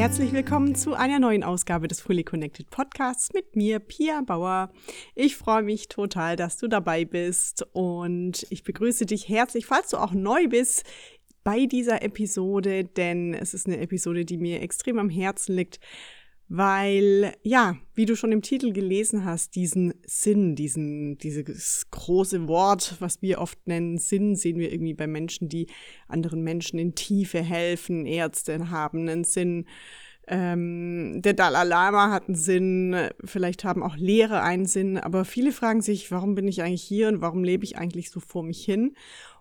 Herzlich 0.00 0.32
willkommen 0.32 0.74
zu 0.74 0.94
einer 0.94 1.18
neuen 1.18 1.44
Ausgabe 1.44 1.86
des 1.86 2.00
Fully 2.00 2.24
Connected 2.24 2.70
Podcasts 2.70 3.34
mit 3.34 3.54
mir, 3.54 3.80
Pia 3.80 4.22
Bauer. 4.22 4.72
Ich 5.14 5.36
freue 5.36 5.62
mich 5.62 5.88
total, 5.88 6.36
dass 6.36 6.56
du 6.56 6.68
dabei 6.68 7.04
bist 7.04 7.66
und 7.74 8.46
ich 8.48 8.64
begrüße 8.64 9.04
dich 9.04 9.28
herzlich, 9.28 9.66
falls 9.66 9.90
du 9.90 9.98
auch 9.98 10.12
neu 10.12 10.48
bist 10.48 10.84
bei 11.44 11.66
dieser 11.66 12.00
Episode, 12.00 12.84
denn 12.84 13.34
es 13.34 13.52
ist 13.52 13.66
eine 13.66 13.78
Episode, 13.78 14.24
die 14.24 14.38
mir 14.38 14.62
extrem 14.62 14.98
am 14.98 15.10
Herzen 15.10 15.54
liegt, 15.54 15.80
weil, 16.52 17.32
ja, 17.44 17.76
wie 17.94 18.06
du 18.06 18.16
schon 18.16 18.32
im 18.32 18.42
Titel 18.42 18.72
gelesen 18.72 19.24
hast, 19.24 19.54
diesen 19.54 19.94
Sinn, 20.04 20.56
diesen, 20.56 21.16
dieses 21.16 21.88
große 21.92 22.48
Wort, 22.48 22.96
was 22.98 23.22
wir 23.22 23.40
oft 23.40 23.68
nennen 23.68 23.98
Sinn, 23.98 24.34
sehen 24.34 24.58
wir 24.58 24.72
irgendwie 24.72 24.94
bei 24.94 25.06
Menschen, 25.06 25.48
die 25.48 25.68
anderen 26.08 26.42
Menschen 26.42 26.80
in 26.80 26.96
Tiefe 26.96 27.40
helfen. 27.40 28.04
Ärzte 28.04 28.68
haben 28.68 29.08
einen 29.08 29.22
Sinn. 29.22 29.66
Ähm, 30.32 31.22
der 31.22 31.34
Dalai 31.34 31.64
Lama 31.64 32.12
hat 32.12 32.28
einen 32.28 32.36
Sinn, 32.36 32.96
vielleicht 33.24 33.64
haben 33.64 33.82
auch 33.82 33.96
Lehre 33.96 34.42
einen 34.42 34.64
Sinn, 34.64 34.96
aber 34.96 35.24
viele 35.24 35.50
fragen 35.50 35.82
sich, 35.82 36.12
warum 36.12 36.36
bin 36.36 36.46
ich 36.46 36.62
eigentlich 36.62 36.84
hier 36.84 37.08
und 37.08 37.20
warum 37.20 37.42
lebe 37.42 37.64
ich 37.64 37.76
eigentlich 37.76 38.12
so 38.12 38.20
vor 38.20 38.44
mich 38.44 38.64
hin? 38.64 38.94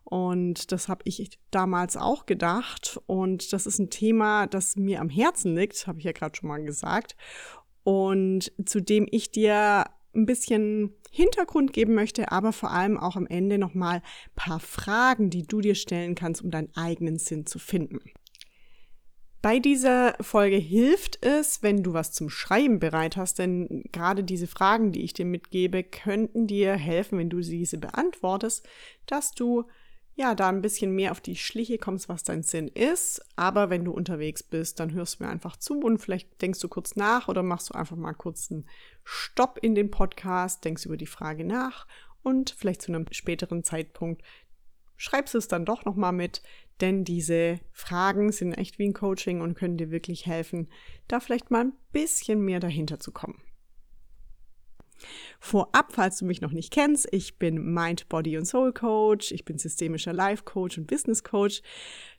Und 0.03 0.71
das 0.71 0.87
habe 0.87 1.01
ich 1.05 1.39
damals 1.51 1.95
auch 1.95 2.25
gedacht. 2.25 2.99
Und 3.05 3.53
das 3.53 3.67
ist 3.67 3.77
ein 3.77 3.91
Thema, 3.91 4.47
das 4.47 4.75
mir 4.77 4.99
am 5.01 5.09
Herzen 5.09 5.55
liegt, 5.55 5.85
habe 5.85 5.99
ich 5.99 6.05
ja 6.05 6.11
gerade 6.11 6.35
schon 6.35 6.49
mal 6.49 6.63
gesagt. 6.63 7.15
Und 7.83 8.51
zu 8.65 8.81
dem 8.81 9.05
ich 9.11 9.29
dir 9.29 9.85
ein 10.15 10.25
bisschen 10.25 10.95
Hintergrund 11.11 11.71
geben 11.71 11.93
möchte, 11.93 12.31
aber 12.31 12.51
vor 12.51 12.71
allem 12.71 12.97
auch 12.97 13.15
am 13.15 13.27
Ende 13.27 13.59
nochmal 13.59 13.97
ein 13.97 14.35
paar 14.35 14.59
Fragen, 14.59 15.29
die 15.29 15.43
du 15.43 15.61
dir 15.61 15.75
stellen 15.75 16.15
kannst, 16.15 16.43
um 16.43 16.49
deinen 16.49 16.75
eigenen 16.75 17.19
Sinn 17.19 17.45
zu 17.45 17.59
finden. 17.59 17.99
Bei 19.41 19.59
dieser 19.59 20.15
Folge 20.19 20.57
hilft 20.57 21.23
es, 21.25 21.63
wenn 21.63 21.81
du 21.81 21.93
was 21.93 22.11
zum 22.11 22.29
Schreiben 22.29 22.79
bereit 22.79 23.15
hast, 23.15 23.39
denn 23.39 23.83
gerade 23.93 24.23
diese 24.23 24.47
Fragen, 24.47 24.91
die 24.91 25.03
ich 25.03 25.13
dir 25.13 25.25
mitgebe, 25.25 25.83
könnten 25.83 26.45
dir 26.45 26.73
helfen, 26.73 27.17
wenn 27.17 27.29
du 27.29 27.39
diese 27.39 27.77
beantwortest, 27.77 28.67
dass 29.05 29.31
du 29.31 29.65
ja, 30.19 30.35
da 30.35 30.49
ein 30.49 30.61
bisschen 30.61 30.93
mehr 30.93 31.11
auf 31.11 31.21
die 31.21 31.37
Schliche 31.37 31.77
kommst, 31.77 32.09
was 32.09 32.23
dein 32.23 32.43
Sinn 32.43 32.67
ist. 32.67 33.21
Aber 33.37 33.69
wenn 33.69 33.85
du 33.85 33.93
unterwegs 33.93 34.43
bist, 34.43 34.81
dann 34.81 34.91
hörst 34.91 35.19
du 35.19 35.23
mir 35.23 35.29
einfach 35.29 35.55
zu 35.55 35.79
und 35.79 35.99
vielleicht 35.99 36.41
denkst 36.41 36.59
du 36.59 36.67
kurz 36.67 36.97
nach 36.97 37.29
oder 37.29 37.41
machst 37.41 37.69
du 37.69 37.73
einfach 37.73 37.95
mal 37.95 38.11
kurz 38.11 38.51
einen 38.51 38.65
Stopp 39.05 39.59
in 39.61 39.75
den 39.75 39.89
Podcast, 39.89 40.65
denkst 40.65 40.85
über 40.85 40.97
die 40.97 41.05
Frage 41.05 41.45
nach 41.45 41.87
und 42.21 42.49
vielleicht 42.49 42.81
zu 42.81 42.91
einem 42.91 43.05
späteren 43.11 43.63
Zeitpunkt 43.63 44.21
schreibst 44.97 45.35
du 45.35 45.37
es 45.37 45.47
dann 45.47 45.63
doch 45.63 45.85
nochmal 45.85 46.11
mit, 46.11 46.41
denn 46.81 47.03
diese 47.03 47.59
Fragen 47.71 48.31
sind 48.31 48.53
echt 48.53 48.79
wie 48.79 48.87
ein 48.87 48.93
Coaching 48.93 49.41
und 49.41 49.55
können 49.55 49.77
dir 49.77 49.91
wirklich 49.91 50.25
helfen, 50.25 50.67
da 51.07 51.19
vielleicht 51.19 51.51
mal 51.51 51.65
ein 51.65 51.73
bisschen 51.91 52.41
mehr 52.41 52.59
dahinter 52.59 52.99
zu 52.99 53.11
kommen. 53.11 53.41
Vorab, 55.39 55.93
falls 55.93 56.17
du 56.17 56.25
mich 56.25 56.41
noch 56.41 56.51
nicht 56.51 56.71
kennst, 56.71 57.07
ich 57.11 57.39
bin 57.39 57.73
Mind, 57.73 58.09
Body 58.09 58.37
und 58.37 58.45
Soul 58.45 58.73
Coach, 58.73 59.31
ich 59.31 59.45
bin 59.45 59.57
systemischer 59.57 60.13
Life 60.13 60.43
Coach 60.43 60.77
und 60.77 60.87
Business 60.87 61.23
Coach, 61.23 61.61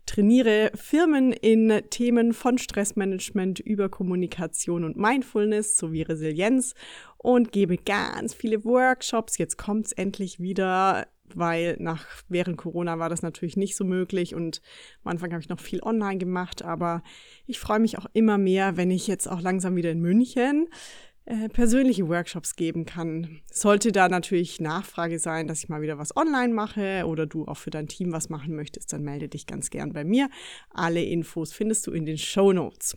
trainiere 0.06 0.70
Firmen 0.74 1.32
in 1.32 1.82
Themen 1.90 2.32
von 2.32 2.56
Stressmanagement 2.56 3.60
über 3.60 3.88
Kommunikation 3.88 4.84
und 4.84 4.96
Mindfulness 4.96 5.76
sowie 5.76 6.02
Resilienz 6.02 6.74
und 7.18 7.52
gebe 7.52 7.76
ganz 7.76 8.32
viele 8.32 8.64
Workshops. 8.64 9.36
Jetzt 9.36 9.58
kommt 9.58 9.86
es 9.86 9.92
endlich 9.92 10.40
wieder 10.40 11.06
weil 11.38 11.76
nach 11.78 12.06
während 12.28 12.56
Corona 12.56 12.98
war 12.98 13.08
das 13.08 13.22
natürlich 13.22 13.56
nicht 13.56 13.76
so 13.76 13.84
möglich 13.84 14.34
und 14.34 14.60
am 15.04 15.12
Anfang 15.12 15.32
habe 15.32 15.42
ich 15.42 15.48
noch 15.48 15.60
viel 15.60 15.82
online 15.82 16.18
gemacht, 16.18 16.62
aber 16.62 17.02
ich 17.46 17.58
freue 17.58 17.80
mich 17.80 17.98
auch 17.98 18.06
immer 18.12 18.38
mehr, 18.38 18.76
wenn 18.76 18.90
ich 18.90 19.06
jetzt 19.06 19.28
auch 19.28 19.40
langsam 19.40 19.76
wieder 19.76 19.90
in 19.90 20.00
München 20.00 20.68
äh, 21.26 21.48
persönliche 21.48 22.08
Workshops 22.08 22.56
geben 22.56 22.86
kann. 22.86 23.40
Sollte 23.52 23.92
da 23.92 24.08
natürlich 24.08 24.60
Nachfrage 24.60 25.18
sein, 25.18 25.46
dass 25.46 25.62
ich 25.62 25.68
mal 25.68 25.82
wieder 25.82 25.98
was 25.98 26.16
online 26.16 26.52
mache 26.52 27.04
oder 27.06 27.26
du 27.26 27.46
auch 27.46 27.56
für 27.56 27.70
dein 27.70 27.88
Team 27.88 28.10
was 28.12 28.30
machen 28.30 28.56
möchtest, 28.56 28.92
dann 28.92 29.04
melde 29.04 29.28
dich 29.28 29.46
ganz 29.46 29.70
gern 29.70 29.92
bei 29.92 30.02
mir. 30.02 30.28
Alle 30.70 31.02
Infos 31.02 31.52
findest 31.52 31.86
du 31.86 31.92
in 31.92 32.06
den 32.06 32.18
Show 32.18 32.52
Notes. 32.52 32.96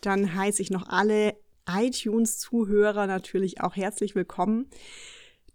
Dann 0.00 0.34
heiße 0.34 0.60
ich 0.60 0.70
noch 0.70 0.88
alle 0.88 1.34
iTunes-Zuhörer 1.68 3.06
natürlich 3.06 3.60
auch 3.60 3.76
herzlich 3.76 4.14
willkommen. 4.14 4.66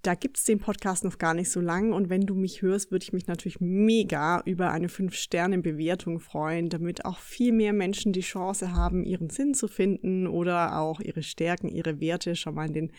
Da 0.04 0.16
gibt 0.16 0.38
es 0.38 0.44
den 0.44 0.60
Podcast 0.60 1.06
noch 1.06 1.18
gar 1.18 1.34
nicht 1.34 1.50
so 1.50 1.62
lang 1.62 1.94
und 1.94 2.10
wenn 2.10 2.26
du 2.26 2.36
mich 2.36 2.62
hörst, 2.62 2.92
würde 2.92 3.04
ich 3.04 3.14
mich 3.14 3.28
natürlich 3.28 3.62
mega 3.62 4.42
über 4.46 4.70
eine 4.72 4.90
5-Sterne-Bewertung 4.90 6.20
freuen, 6.20 6.68
damit 6.68 7.06
auch 7.06 7.20
viel 7.20 7.54
mehr 7.54 7.72
Menschen 7.72 8.12
die 8.12 8.20
Chance 8.20 8.74
haben, 8.74 9.06
ihren 9.06 9.30
Sinn 9.30 9.54
zu 9.54 9.70
finden 9.70 10.28
oder 10.28 10.78
auch 10.78 11.00
ihre 11.00 11.24
Stärken, 11.24 11.70
ihre 11.70 12.02
Werte 12.02 12.36
schon 12.36 12.56
mal 12.56 12.68
in 12.68 12.74
den 12.74 12.92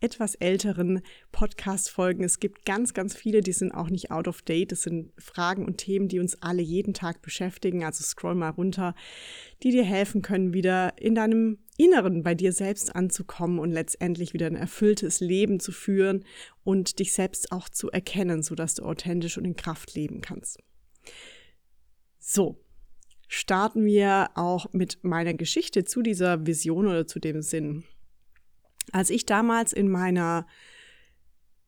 etwas 0.00 0.34
älteren 0.34 1.00
Podcast-Folgen. 1.30 2.24
Es 2.24 2.40
gibt 2.40 2.64
ganz, 2.64 2.92
ganz 2.92 3.14
viele, 3.14 3.40
die 3.40 3.52
sind 3.52 3.72
auch 3.72 3.88
nicht 3.88 4.10
out 4.10 4.26
of 4.26 4.42
date. 4.42 4.72
Das 4.72 4.82
sind 4.82 5.12
Fragen 5.16 5.64
und 5.64 5.76
Themen, 5.76 6.08
die 6.08 6.18
uns 6.18 6.42
alle 6.42 6.62
jeden 6.62 6.92
Tag 6.92 7.22
beschäftigen. 7.22 7.84
Also 7.84 8.02
scroll 8.02 8.34
mal 8.34 8.50
runter, 8.50 8.96
die 9.62 9.70
dir 9.70 9.84
helfen 9.84 10.20
können, 10.20 10.52
wieder 10.52 10.98
in 10.98 11.14
deinem 11.14 11.58
Inneren 11.82 12.22
bei 12.22 12.34
dir 12.34 12.52
selbst 12.52 12.94
anzukommen 12.94 13.58
und 13.58 13.70
letztendlich 13.70 14.32
wieder 14.32 14.46
ein 14.46 14.56
erfülltes 14.56 15.20
Leben 15.20 15.60
zu 15.60 15.72
führen 15.72 16.24
und 16.64 16.98
dich 16.98 17.12
selbst 17.12 17.52
auch 17.52 17.68
zu 17.68 17.90
erkennen, 17.90 18.42
sodass 18.42 18.74
du 18.74 18.84
authentisch 18.84 19.38
und 19.38 19.44
in 19.44 19.56
Kraft 19.56 19.94
leben 19.94 20.20
kannst. 20.20 20.58
So, 22.18 22.60
starten 23.28 23.84
wir 23.84 24.30
auch 24.34 24.72
mit 24.72 25.02
meiner 25.02 25.34
Geschichte 25.34 25.84
zu 25.84 26.02
dieser 26.02 26.46
Vision 26.46 26.86
oder 26.86 27.06
zu 27.06 27.18
dem 27.18 27.42
Sinn. 27.42 27.84
Als 28.92 29.10
ich 29.10 29.26
damals 29.26 29.72
in 29.72 29.88
meiner 29.88 30.46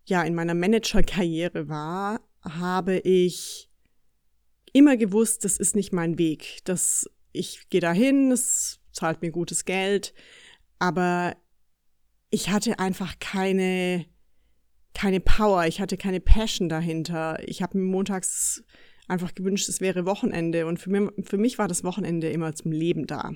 ja, 0.06 0.22
in 0.22 0.34
meiner 0.34 0.54
Managerkarriere 0.54 1.68
war, 1.68 2.20
habe 2.42 2.98
ich 2.98 3.70
immer 4.72 4.96
gewusst, 4.96 5.44
das 5.44 5.56
ist 5.56 5.74
nicht 5.74 5.92
mein 5.92 6.18
Weg. 6.18 6.58
Das, 6.64 7.08
ich 7.32 7.68
gehe 7.70 7.80
dahin, 7.80 8.30
es 8.30 8.80
zahlt 8.94 9.20
mir 9.22 9.30
gutes 9.30 9.64
Geld, 9.64 10.14
aber 10.78 11.36
ich 12.30 12.50
hatte 12.50 12.78
einfach 12.78 13.18
keine, 13.20 14.06
keine 14.92 15.20
Power, 15.20 15.66
ich 15.66 15.80
hatte 15.80 15.96
keine 15.96 16.20
Passion 16.20 16.68
dahinter. 16.68 17.38
Ich 17.46 17.62
habe 17.62 17.78
mir 17.78 17.84
montags 17.84 18.64
einfach 19.06 19.34
gewünscht, 19.34 19.68
es 19.68 19.80
wäre 19.80 20.04
Wochenende 20.04 20.66
und 20.66 20.78
für 20.78 20.90
mich, 20.90 21.10
für 21.24 21.38
mich 21.38 21.58
war 21.58 21.68
das 21.68 21.84
Wochenende 21.84 22.30
immer 22.30 22.54
zum 22.54 22.72
Leben 22.72 23.06
da. 23.06 23.32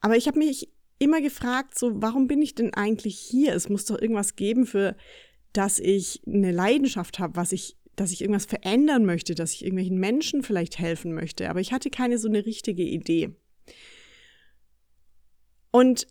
Aber 0.00 0.16
ich 0.16 0.26
habe 0.26 0.38
mich 0.38 0.72
immer 0.98 1.20
gefragt, 1.20 1.78
so, 1.78 2.02
warum 2.02 2.26
bin 2.26 2.42
ich 2.42 2.54
denn 2.54 2.74
eigentlich 2.74 3.18
hier? 3.18 3.54
Es 3.54 3.68
muss 3.68 3.84
doch 3.84 4.00
irgendwas 4.00 4.34
geben, 4.34 4.66
für 4.66 4.96
das 5.52 5.78
ich 5.78 6.22
eine 6.26 6.52
Leidenschaft 6.52 7.18
habe, 7.18 7.36
was 7.36 7.52
ich, 7.52 7.76
dass 7.94 8.12
ich 8.12 8.20
irgendwas 8.20 8.46
verändern 8.46 9.04
möchte, 9.04 9.34
dass 9.34 9.52
ich 9.52 9.62
irgendwelchen 9.62 9.98
Menschen 9.98 10.42
vielleicht 10.42 10.78
helfen 10.78 11.14
möchte. 11.14 11.50
Aber 11.50 11.60
ich 11.60 11.72
hatte 11.72 11.90
keine 11.90 12.18
so 12.18 12.28
eine 12.28 12.44
richtige 12.46 12.82
Idee. 12.82 13.36
Und 15.76 16.06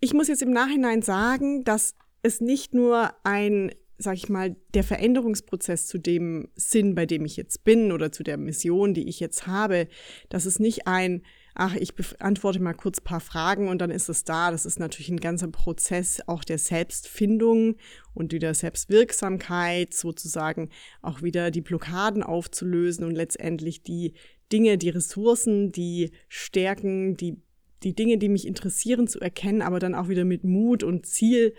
ich 0.00 0.12
muss 0.12 0.26
jetzt 0.26 0.42
im 0.42 0.50
Nachhinein 0.50 1.00
sagen, 1.00 1.62
dass 1.62 1.94
es 2.22 2.40
nicht 2.40 2.74
nur 2.74 3.12
ein, 3.22 3.70
sag 3.96 4.16
ich 4.16 4.28
mal, 4.28 4.56
der 4.74 4.82
Veränderungsprozess 4.82 5.86
zu 5.86 5.98
dem 5.98 6.48
Sinn, 6.56 6.96
bei 6.96 7.06
dem 7.06 7.24
ich 7.24 7.36
jetzt 7.36 7.62
bin 7.62 7.92
oder 7.92 8.10
zu 8.10 8.24
der 8.24 8.38
Mission, 8.38 8.92
die 8.92 9.08
ich 9.08 9.20
jetzt 9.20 9.46
habe, 9.46 9.86
dass 10.30 10.46
es 10.46 10.58
nicht 10.58 10.88
ein, 10.88 11.22
ach, 11.54 11.76
ich 11.76 11.94
beantworte 11.94 12.58
mal 12.58 12.74
kurz 12.74 13.00
paar 13.00 13.20
Fragen 13.20 13.68
und 13.68 13.78
dann 13.78 13.92
ist 13.92 14.08
es 14.08 14.24
da. 14.24 14.50
Das 14.50 14.66
ist 14.66 14.80
natürlich 14.80 15.10
ein 15.10 15.20
ganzer 15.20 15.46
Prozess 15.46 16.20
auch 16.26 16.42
der 16.42 16.58
Selbstfindung 16.58 17.76
und 18.14 18.32
wieder 18.32 18.52
Selbstwirksamkeit, 18.52 19.94
sozusagen 19.94 20.70
auch 21.02 21.22
wieder 21.22 21.52
die 21.52 21.60
Blockaden 21.60 22.24
aufzulösen 22.24 23.04
und 23.04 23.14
letztendlich 23.14 23.84
die 23.84 24.14
Dinge, 24.50 24.76
die 24.76 24.90
Ressourcen, 24.90 25.70
die 25.70 26.10
Stärken, 26.28 27.16
die 27.16 27.44
die 27.84 27.94
Dinge, 27.94 28.18
die 28.18 28.28
mich 28.28 28.46
interessieren, 28.46 29.06
zu 29.06 29.20
erkennen, 29.20 29.62
aber 29.62 29.78
dann 29.78 29.94
auch 29.94 30.08
wieder 30.08 30.24
mit 30.24 30.44
Mut 30.44 30.82
und 30.82 31.06
Ziel, 31.06 31.54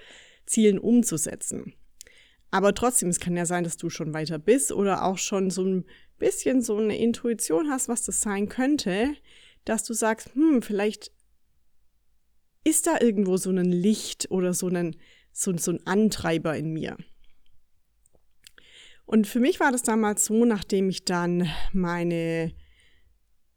Zielen 0.46 0.80
umzusetzen. 0.80 1.74
Aber 2.52 2.74
trotzdem, 2.74 3.10
es 3.10 3.20
kann 3.20 3.36
ja 3.36 3.46
sein, 3.46 3.64
dass 3.64 3.78
du 3.78 3.90
schon 3.90 4.14
weiter 4.14 4.40
bist 4.40 4.72
oder 4.72 5.04
auch 5.04 5.18
schon 5.18 5.50
so 5.50 5.64
ein 5.64 5.86
bisschen 6.18 6.62
so 6.62 6.78
eine 6.78 6.98
Intuition 6.98 7.70
hast, 7.70 7.90
was 7.90 8.04
das 8.04 8.22
sein 8.22 8.48
könnte, 8.48 9.14
dass 9.66 9.84
du 9.84 9.94
sagst, 9.94 10.34
hm, 10.36 10.62
vielleicht 10.62 11.12
ist 12.64 12.88
da 12.88 13.00
irgendwo 13.00 13.38
so 13.38 13.50
ein 13.50 13.72
Licht 13.72 14.32
oder 14.32 14.54
so 14.54 14.68
ein, 14.68 14.96
so, 15.32 15.56
so 15.58 15.72
ein 15.72 15.86
Antreiber 15.86 16.56
in 16.58 16.72
mir. 16.72 16.98
Und 19.06 19.28
für 19.28 19.40
mich 19.40 19.60
war 19.60 19.72
das 19.72 19.84
damals 19.84 20.26
so, 20.26 20.46
nachdem 20.46 20.90
ich 20.90 21.06
dann 21.06 21.48
meine 21.74 22.54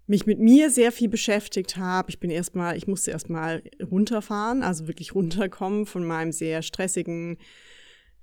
mich 0.09 0.27
mit 0.27 0.39
mir 0.39 0.71
sehr 0.71 0.91
viel 0.91 1.09
beschäftigt 1.09 1.77
habe. 1.77 2.11
Ich 2.11 2.19
bin 2.19 2.31
erstmal, 2.31 2.77
ich 2.77 2.87
musste 2.87 3.11
erstmal 3.11 3.63
runterfahren, 3.81 4.63
also 4.63 4.89
wirklich 4.89 5.15
runterkommen 5.15 5.87
von 5.87 6.05
meinem 6.05 6.33
sehr 6.33 6.63
stressigen 6.63 7.37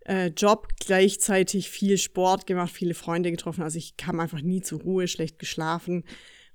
äh, 0.06 0.28
Job, 0.28 0.68
gleichzeitig 0.80 1.70
viel 1.70 1.98
Sport 1.98 2.48
gemacht, 2.48 2.74
viele 2.74 2.96
Freunde 2.96 3.32
getroffen. 3.32 3.64
Also 3.64 3.78
ich 3.78 3.98
kam 3.98 4.20
einfach 4.20 4.42
nie 4.42 4.62
zur 4.62 4.82
Ruhe, 4.82 5.08
schlecht 5.08 5.40
geschlafen 5.40 6.04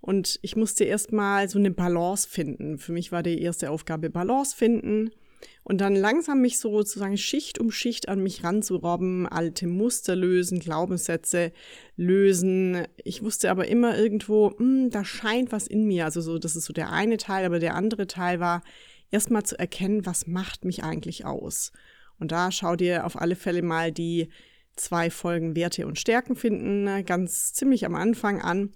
Und 0.01 0.41
ich 0.43 0.57
musste 0.57 0.85
erstmal 0.85 1.49
so 1.49 1.59
eine 1.59 1.71
Balance 1.71 2.29
finden. 2.29 2.79
Für 2.79 2.93
mich 2.93 3.13
war 3.13 3.23
die 3.23 3.41
erste 3.41 3.71
Aufgabe 3.71 4.11
Balance 4.11 4.57
finden 4.57 5.11
und 5.63 5.81
dann 5.81 5.95
langsam 5.95 6.41
mich 6.41 6.59
so 6.59 6.71
sozusagen 6.71 7.17
Schicht 7.17 7.59
um 7.59 7.71
Schicht 7.71 8.09
an 8.09 8.23
mich 8.23 8.43
ranzurobben, 8.45 9.27
alte 9.27 9.67
Muster 9.67 10.17
lösen, 10.17 10.59
Glaubenssätze 10.59 11.53
lösen. 11.97 12.87
Ich 13.05 13.23
wusste 13.23 13.51
aber 13.51 13.69
immer 13.69 13.97
irgendwo, 13.97 14.57
hm, 14.57 14.91
da 14.91 15.05
scheint 15.05 15.53
was 15.53 15.67
in 15.67 15.87
mir. 15.87 16.07
Also 16.07 16.21
so, 16.21 16.39
das 16.39 16.57
ist 16.57 16.65
so 16.65 16.73
der 16.73 16.91
eine 16.91 17.19
Teil, 17.19 17.45
aber 17.45 17.59
der 17.59 17.75
andere 17.75 18.07
Teil 18.07 18.41
war 18.41 18.63
erstmal 19.11 19.45
zu 19.45 19.59
erkennen, 19.59 20.07
was 20.07 20.27
macht 20.27 20.65
mich 20.65 20.83
eigentlich 20.83 21.25
aus. 21.25 21.73
Und 22.19 22.33
da 22.33 22.51
schau 22.53 22.77
dir 22.77 23.07
auf 23.07 23.21
alle 23.21 23.37
Fälle 23.37 23.63
mal 23.63 23.93
die 23.93 24.29
zwei 24.77 25.11
Folgen 25.11 25.57
Werte 25.57 25.87
und 25.87 25.99
Stärken 25.99 26.37
finden, 26.37 27.05
ganz 27.05 27.53
ziemlich 27.53 27.85
am 27.87 27.95
Anfang 27.95 28.41
an, 28.41 28.73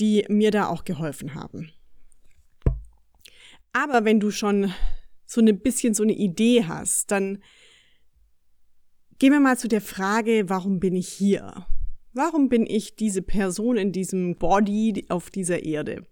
die 0.00 0.24
mir 0.28 0.50
da 0.50 0.68
auch 0.68 0.84
geholfen 0.84 1.34
haben. 1.34 1.72
Aber 3.72 4.04
wenn 4.04 4.20
du 4.20 4.30
schon 4.30 4.72
so 5.28 5.42
ein 5.42 5.60
bisschen 5.60 5.92
so 5.92 6.02
eine 6.02 6.14
Idee 6.14 6.64
hast, 6.64 7.10
dann 7.10 7.42
gehen 9.18 9.32
wir 9.32 9.40
mal 9.40 9.58
zu 9.58 9.68
der 9.68 9.82
Frage, 9.82 10.48
warum 10.48 10.80
bin 10.80 10.96
ich 10.96 11.08
hier? 11.08 11.66
Warum 12.14 12.48
bin 12.48 12.66
ich 12.66 12.96
diese 12.96 13.20
Person 13.20 13.76
in 13.76 13.92
diesem 13.92 14.36
Body 14.36 15.04
auf 15.10 15.30
dieser 15.30 15.62
Erde? 15.62 16.06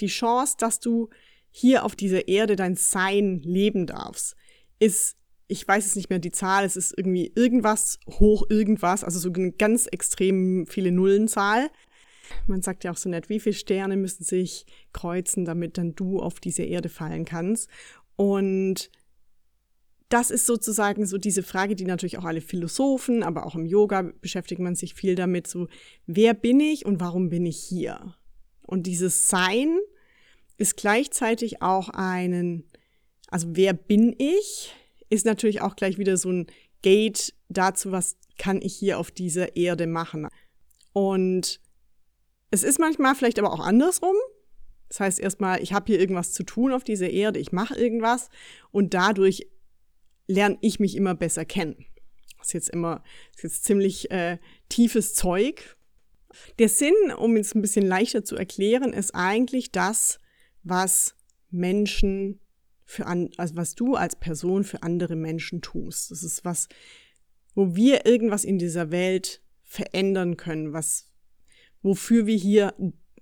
Die 0.00 0.08
Chance, 0.08 0.56
dass 0.58 0.80
du 0.80 1.08
hier 1.50 1.84
auf 1.84 1.94
dieser 1.94 2.26
Erde 2.26 2.56
dein 2.56 2.74
Sein 2.74 3.38
leben 3.38 3.86
darfst, 3.86 4.34
ist, 4.80 5.16
ich 5.46 5.66
weiß 5.66 5.86
es 5.86 5.94
nicht 5.94 6.10
mehr 6.10 6.18
die 6.18 6.32
Zahl, 6.32 6.64
es 6.64 6.76
ist 6.76 6.92
irgendwie 6.96 7.32
irgendwas 7.36 8.00
hoch 8.08 8.44
irgendwas, 8.50 9.04
also 9.04 9.20
so 9.20 9.32
eine 9.32 9.52
ganz 9.52 9.86
extrem 9.86 10.66
viele 10.66 10.90
Nullenzahl. 10.90 11.70
Man 12.48 12.62
sagt 12.62 12.82
ja 12.82 12.90
auch 12.90 12.96
so 12.96 13.08
nett, 13.08 13.28
wie 13.28 13.38
viele 13.38 13.54
Sterne 13.54 13.96
müssen 13.96 14.24
sich 14.24 14.66
kreuzen, 14.92 15.44
damit 15.44 15.78
dann 15.78 15.94
du 15.94 16.18
auf 16.20 16.40
diese 16.40 16.64
Erde 16.64 16.88
fallen 16.88 17.24
kannst. 17.24 17.70
Und 18.16 18.90
das 20.08 20.30
ist 20.30 20.46
sozusagen 20.46 21.06
so 21.06 21.18
diese 21.18 21.42
Frage, 21.42 21.74
die 21.74 21.84
natürlich 21.84 22.18
auch 22.18 22.24
alle 22.24 22.40
Philosophen, 22.40 23.22
aber 23.22 23.46
auch 23.46 23.54
im 23.54 23.66
Yoga 23.66 24.12
beschäftigt 24.20 24.60
man 24.60 24.76
sich 24.76 24.94
viel 24.94 25.14
damit, 25.14 25.46
so, 25.46 25.66
wer 26.06 26.34
bin 26.34 26.60
ich 26.60 26.86
und 26.86 27.00
warum 27.00 27.30
bin 27.30 27.46
ich 27.46 27.58
hier? 27.58 28.14
Und 28.62 28.84
dieses 28.84 29.28
Sein 29.28 29.78
ist 30.56 30.76
gleichzeitig 30.76 31.62
auch 31.62 31.88
einen, 31.88 32.70
also 33.28 33.48
wer 33.52 33.72
bin 33.72 34.14
ich, 34.18 34.72
ist 35.10 35.26
natürlich 35.26 35.62
auch 35.62 35.74
gleich 35.74 35.98
wieder 35.98 36.16
so 36.16 36.30
ein 36.30 36.46
Gate 36.82 37.34
dazu, 37.48 37.92
was 37.92 38.16
kann 38.38 38.60
ich 38.62 38.74
hier 38.76 38.98
auf 38.98 39.10
dieser 39.10 39.56
Erde 39.56 39.86
machen. 39.86 40.28
Und 40.92 41.60
es 42.50 42.62
ist 42.62 42.78
manchmal 42.78 43.14
vielleicht 43.14 43.38
aber 43.38 43.52
auch 43.52 43.60
andersrum, 43.60 44.14
das 44.94 45.00
heißt 45.00 45.18
erstmal, 45.18 45.60
ich 45.60 45.72
habe 45.72 45.86
hier 45.86 45.98
irgendwas 45.98 46.32
zu 46.32 46.44
tun 46.44 46.70
auf 46.70 46.84
dieser 46.84 47.10
Erde, 47.10 47.40
ich 47.40 47.50
mache 47.50 47.74
irgendwas 47.74 48.28
und 48.70 48.94
dadurch 48.94 49.48
lerne 50.28 50.56
ich 50.60 50.78
mich 50.78 50.94
immer 50.94 51.16
besser 51.16 51.44
kennen. 51.44 51.84
Das 52.38 52.46
ist 52.46 52.52
jetzt 52.52 52.68
immer, 52.68 53.02
ist 53.34 53.42
jetzt 53.42 53.64
ziemlich 53.64 54.12
äh, 54.12 54.38
tiefes 54.68 55.14
Zeug. 55.14 55.76
Der 56.60 56.68
Sinn, 56.68 56.94
um 57.18 57.34
es 57.34 57.56
ein 57.56 57.60
bisschen 57.60 57.84
leichter 57.84 58.22
zu 58.22 58.36
erklären, 58.36 58.92
ist 58.92 59.16
eigentlich 59.16 59.72
das, 59.72 60.20
was 60.62 61.16
Menschen 61.50 62.38
für 62.84 63.06
an, 63.06 63.30
also 63.36 63.56
was 63.56 63.74
du 63.74 63.96
als 63.96 64.14
Person 64.14 64.62
für 64.62 64.84
andere 64.84 65.16
Menschen 65.16 65.60
tust. 65.60 66.12
Das 66.12 66.22
ist 66.22 66.44
was, 66.44 66.68
wo 67.56 67.74
wir 67.74 68.06
irgendwas 68.06 68.44
in 68.44 68.58
dieser 68.58 68.92
Welt 68.92 69.42
verändern 69.64 70.36
können, 70.36 70.72
was, 70.72 71.10
wofür 71.82 72.26
wir 72.26 72.36
hier 72.36 72.74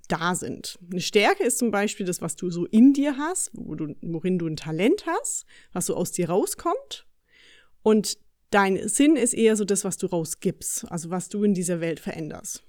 da 0.09 0.35
sind. 0.35 0.79
Eine 0.91 1.01
Stärke 1.01 1.45
ist 1.45 1.59
zum 1.59 1.71
Beispiel 1.71 2.07
das, 2.07 2.21
was 2.21 2.37
du 2.37 2.51
so 2.51 2.67
in 2.67 2.93
dir 2.93 3.17
hast, 3.17 3.51
wo 3.55 3.75
du, 3.75 3.95
worin 4.03 4.39
du 4.39 4.47
ein 4.47 4.57
Talent 4.57 5.07
hast, 5.07 5.47
was 5.73 5.87
so 5.87 5.97
aus 5.97 6.13
dir 6.13 6.29
rauskommt. 6.29 7.07
Und 7.83 8.19
dein 8.51 8.89
Sinn 8.89 9.17
ist 9.17 9.35
eher 9.35 9.57
so 9.57 9.65
das, 9.65 9.85
was 9.85 9.97
du 9.97 10.07
rausgibst, 10.07 10.91
also 10.91 11.11
was 11.11 11.29
du 11.29 11.45
in 11.45 11.55
dieser 11.55 11.81
Welt 11.81 12.01
veränderst. 12.01 12.63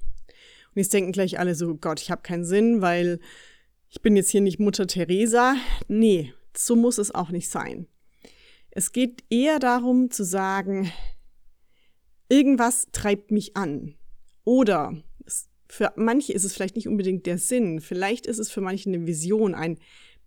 Und 0.75 0.81
jetzt 0.81 0.93
denken 0.93 1.11
gleich 1.11 1.39
alle 1.39 1.55
so, 1.55 1.75
Gott, 1.75 2.01
ich 2.01 2.09
habe 2.09 2.21
keinen 2.21 2.45
Sinn, 2.45 2.81
weil 2.81 3.19
ich 3.89 4.01
bin 4.01 4.15
jetzt 4.15 4.29
hier 4.29 4.41
nicht 4.41 4.59
Mutter 4.59 4.87
Teresa. 4.87 5.55
Nee, 5.87 6.33
so 6.57 6.75
muss 6.75 6.97
es 6.97 7.13
auch 7.13 7.29
nicht 7.29 7.49
sein. 7.49 7.87
Es 8.71 8.91
geht 8.91 9.23
eher 9.29 9.59
darum 9.59 10.09
zu 10.09 10.23
sagen, 10.23 10.91
irgendwas 12.27 12.87
treibt 12.91 13.29
mich 13.29 13.55
an. 13.55 13.95
Oder 14.45 15.03
für 15.73 15.91
manche 15.95 16.33
ist 16.33 16.43
es 16.43 16.53
vielleicht 16.53 16.75
nicht 16.75 16.87
unbedingt 16.87 17.25
der 17.25 17.39
Sinn. 17.39 17.81
Vielleicht 17.81 18.27
ist 18.27 18.37
es 18.37 18.51
für 18.51 18.61
manche 18.61 18.89
eine 18.89 19.07
Vision, 19.07 19.55
ein 19.55 19.79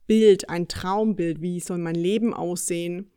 Bild, 0.09 0.51
ein 0.51 0.67
Traumbild. 0.67 1.41
Wie 1.41 1.61
soll 1.61 1.79
mein 1.79 1.95
Leben 1.95 2.35
aussehen? 2.35 3.13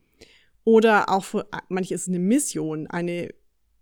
Oder 0.63 1.09
auch 1.09 1.25
für 1.25 1.47
manche 1.69 1.95
ist 1.95 2.03
es 2.03 2.07
eine 2.07 2.19
Mission, 2.19 2.85
eine, 2.85 3.29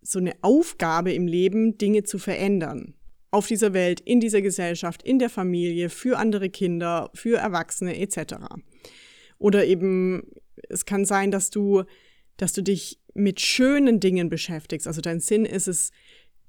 so 0.01 0.19
eine 0.19 0.33
Aufgabe 0.43 1.11
im 1.11 1.27
Leben, 1.27 1.77
Dinge 1.77 2.03
zu 2.03 2.19
verändern. 2.19 2.93
Auf 3.31 3.47
dieser 3.47 3.73
Welt, 3.73 3.99
in 3.99 4.21
dieser 4.21 4.41
Gesellschaft, 4.41 5.03
in 5.03 5.19
der 5.19 5.29
Familie, 5.29 5.89
für 5.89 6.17
andere 6.17 6.49
Kinder, 6.49 7.11
für 7.13 7.39
Erwachsene 7.39 7.99
etc. 7.99 8.35
Oder 9.39 9.65
eben, 9.65 10.23
es 10.69 10.85
kann 10.85 11.03
sein, 11.03 11.31
dass 11.31 11.49
du, 11.49 11.83
dass 12.37 12.53
du 12.53 12.63
dich 12.63 13.01
mit 13.13 13.41
schönen 13.41 13.99
Dingen 13.99 14.29
beschäftigst. 14.29 14.87
Also 14.87 15.01
dein 15.01 15.19
Sinn 15.19 15.43
ist 15.43 15.67
es, 15.67 15.91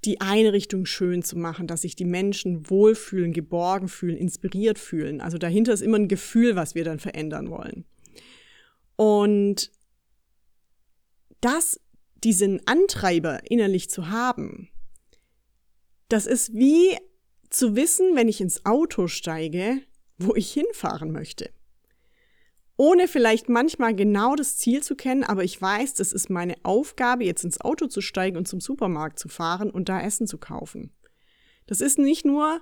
die 0.05 0.21
Einrichtung 0.21 0.85
schön 0.85 1.23
zu 1.23 1.37
machen, 1.37 1.67
dass 1.67 1.81
sich 1.81 1.95
die 1.95 2.05
Menschen 2.05 2.69
wohlfühlen, 2.69 3.33
geborgen 3.33 3.89
fühlen, 3.89 4.17
inspiriert 4.17 4.79
fühlen. 4.79 5.19
Also 5.19 5.37
dahinter 5.37 5.73
ist 5.73 5.81
immer 5.81 5.97
ein 5.97 6.07
Gefühl, 6.07 6.55
was 6.55 6.75
wir 6.75 6.83
dann 6.83 6.99
verändern 6.99 7.49
wollen. 7.49 7.85
Und 8.95 9.71
das, 11.41 11.79
diesen 12.23 12.65
Antreiber 12.65 13.49
innerlich 13.49 13.89
zu 13.89 14.09
haben, 14.09 14.69
das 16.07 16.25
ist 16.25 16.53
wie 16.53 16.97
zu 17.49 17.75
wissen, 17.75 18.15
wenn 18.15 18.27
ich 18.27 18.41
ins 18.41 18.65
Auto 18.65 19.07
steige, 19.07 19.81
wo 20.17 20.35
ich 20.35 20.51
hinfahren 20.51 21.11
möchte 21.11 21.49
ohne 22.79 23.09
vielleicht 23.09 23.49
manchmal 23.49 23.93
genau 23.93 24.37
das 24.37 24.57
Ziel 24.57 24.81
zu 24.81 24.95
kennen, 24.95 25.25
aber 25.25 25.43
ich 25.43 25.61
weiß, 25.61 25.95
das 25.95 26.13
ist 26.13 26.29
meine 26.29 26.55
Aufgabe, 26.63 27.25
jetzt 27.25 27.43
ins 27.43 27.59
Auto 27.59 27.87
zu 27.87 27.99
steigen 27.99 28.37
und 28.37 28.47
zum 28.47 28.61
Supermarkt 28.61 29.19
zu 29.19 29.27
fahren 29.27 29.69
und 29.69 29.89
da 29.89 30.01
Essen 30.01 30.27
zu 30.27 30.37
kaufen. 30.37 30.93
Das 31.67 31.81
ist 31.81 31.99
nicht 31.99 32.23
nur, 32.23 32.61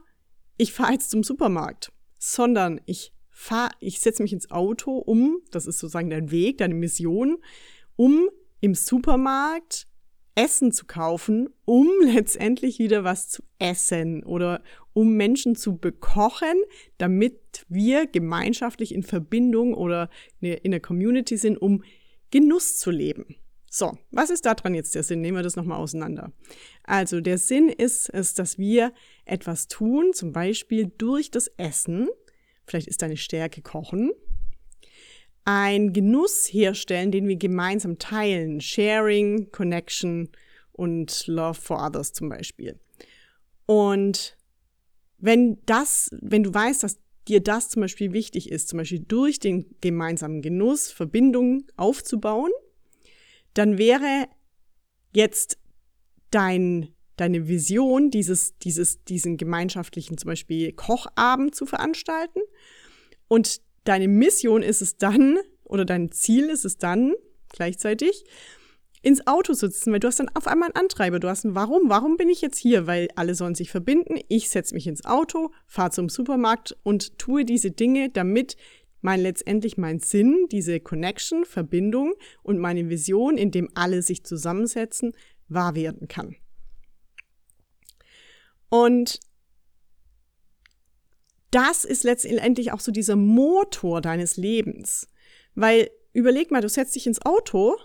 ich 0.57 0.73
fahre 0.73 0.93
jetzt 0.93 1.11
zum 1.11 1.21
Supermarkt, 1.21 1.91
sondern 2.17 2.81
ich 2.87 3.13
fahre, 3.29 3.69
ich 3.79 3.99
setze 3.99 4.23
mich 4.23 4.33
ins 4.33 4.49
Auto, 4.49 4.97
um, 4.97 5.37
das 5.51 5.67
ist 5.67 5.77
sozusagen 5.77 6.09
dein 6.09 6.31
Weg, 6.31 6.57
deine 6.57 6.73
Mission, 6.73 7.37
um 7.95 8.27
im 8.59 8.73
Supermarkt 8.73 9.85
Essen 10.37 10.71
zu 10.71 10.85
kaufen, 10.85 11.49
um 11.65 11.89
letztendlich 12.01 12.79
wieder 12.79 13.03
was 13.03 13.27
zu 13.27 13.43
essen 13.59 14.23
oder 14.23 14.63
um 14.93 15.13
Menschen 15.13 15.55
zu 15.55 15.77
bekochen, 15.77 16.61
damit 16.97 17.65
wir 17.67 18.07
gemeinschaftlich 18.07 18.93
in 18.93 19.03
Verbindung 19.03 19.73
oder 19.73 20.09
in 20.39 20.71
der 20.71 20.79
Community 20.79 21.37
sind, 21.37 21.57
um 21.57 21.83
Genuss 22.29 22.77
zu 22.77 22.91
leben. 22.91 23.35
So, 23.69 23.97
was 24.11 24.29
ist 24.29 24.45
daran 24.45 24.75
jetzt 24.75 24.95
der 24.95 25.03
Sinn? 25.03 25.21
Nehmen 25.21 25.37
wir 25.37 25.43
das 25.43 25.55
nochmal 25.55 25.79
auseinander. 25.79 26.31
Also 26.83 27.19
der 27.19 27.37
Sinn 27.37 27.69
ist 27.69 28.09
es, 28.09 28.33
dass 28.33 28.57
wir 28.57 28.93
etwas 29.25 29.67
tun, 29.67 30.13
zum 30.13 30.31
Beispiel 30.31 30.91
durch 30.97 31.31
das 31.31 31.47
Essen, 31.57 32.07
vielleicht 32.65 32.87
ist 32.87 33.01
deine 33.01 33.17
Stärke 33.17 33.61
Kochen, 33.61 34.11
ein 35.47 35.93
Genuss 35.93 36.47
herstellen, 36.47 37.09
den 37.09 37.25
wir 37.25 37.37
gemeinsam 37.37 37.97
teilen. 37.99 38.59
Sharing, 38.59 39.49
Connection 39.51 40.27
und 40.73 41.25
Love 41.25 41.53
for 41.53 41.81
Others 41.81 42.11
zum 42.11 42.27
Beispiel. 42.27 42.77
Und 43.65 44.37
wenn 45.17 45.57
das, 45.65 46.09
wenn 46.21 46.43
du 46.43 46.53
weißt, 46.53 46.83
dass 46.83 46.99
dir 47.29 47.41
das 47.41 47.69
zum 47.69 47.81
Beispiel 47.81 48.11
wichtig 48.11 48.51
ist, 48.51 48.67
zum 48.67 48.77
Beispiel 48.77 48.99
durch 48.99 49.39
den 49.39 49.73
gemeinsamen 49.79 50.41
Genuss 50.41 50.91
Verbindungen 50.91 51.65
aufzubauen, 51.77 52.51
dann 53.53 53.77
wäre 53.77 54.27
jetzt 55.13 55.57
dein, 56.29 56.89
deine 57.15 57.47
Vision, 57.47 58.11
dieses, 58.11 58.57
dieses, 58.57 59.01
diesen 59.05 59.37
gemeinschaftlichen 59.37 60.17
zum 60.17 60.27
Beispiel 60.27 60.73
Kochabend 60.73 61.55
zu 61.55 61.65
veranstalten. 61.65 62.41
Und 63.29 63.61
deine 63.87 64.07
Mission 64.07 64.61
ist 64.61 64.81
es 64.81 64.97
dann, 64.97 65.37
oder 65.63 65.85
dein 65.85 66.11
Ziel 66.11 66.49
ist 66.49 66.65
es 66.65 66.77
dann 66.77 67.13
gleichzeitig, 67.49 68.25
ins 69.01 69.25
Auto 69.27 69.53
zu 69.53 69.67
sitzen, 69.67 69.93
weil 69.93 69.99
du 69.99 70.07
hast 70.07 70.19
dann 70.19 70.29
auf 70.33 70.47
einmal 70.47 70.69
einen 70.69 70.83
Antreiber. 70.83 71.19
Du 71.19 71.29
hast 71.29 71.45
ein 71.45 71.55
Warum? 71.55 71.89
Warum 71.89 72.17
bin 72.17 72.29
ich 72.29 72.41
jetzt 72.41 72.57
hier? 72.57 72.87
Weil 72.87 73.07
alle 73.15 73.35
sollen 73.35 73.55
sich 73.55 73.69
verbinden. 73.71 74.19
Ich 74.27 74.49
setze 74.49 74.73
mich 74.73 74.87
ins 74.87 75.05
Auto, 75.05 75.51
fahre 75.65 75.91
zum 75.91 76.09
Supermarkt 76.09 76.75
und 76.83 77.17
tue 77.17 77.45
diese 77.45 77.71
Dinge, 77.71 78.09
damit 78.09 78.57
mein 79.01 79.21
letztendlich 79.21 79.77
mein 79.77 79.99
Sinn, 79.99 80.47
diese 80.51 80.79
Connection, 80.79 81.45
Verbindung 81.45 82.15
und 82.43 82.57
meine 82.57 82.89
Vision, 82.89 83.37
in 83.37 83.51
dem 83.51 83.69
alle 83.75 84.01
sich 84.01 84.23
zusammensetzen, 84.23 85.13
wahr 85.47 85.75
werden 85.75 86.07
kann. 86.07 86.35
Und 88.69 89.19
das 91.51 91.85
ist 91.85 92.03
letztendlich 92.03 92.71
auch 92.71 92.79
so 92.79 92.91
dieser 92.91 93.15
Motor 93.15 94.01
deines 94.01 94.37
Lebens. 94.37 95.07
Weil 95.55 95.89
überleg 96.13 96.51
mal, 96.51 96.61
du 96.61 96.69
setzt 96.69 96.95
dich 96.95 97.07
ins 97.07 97.25
Auto 97.25 97.77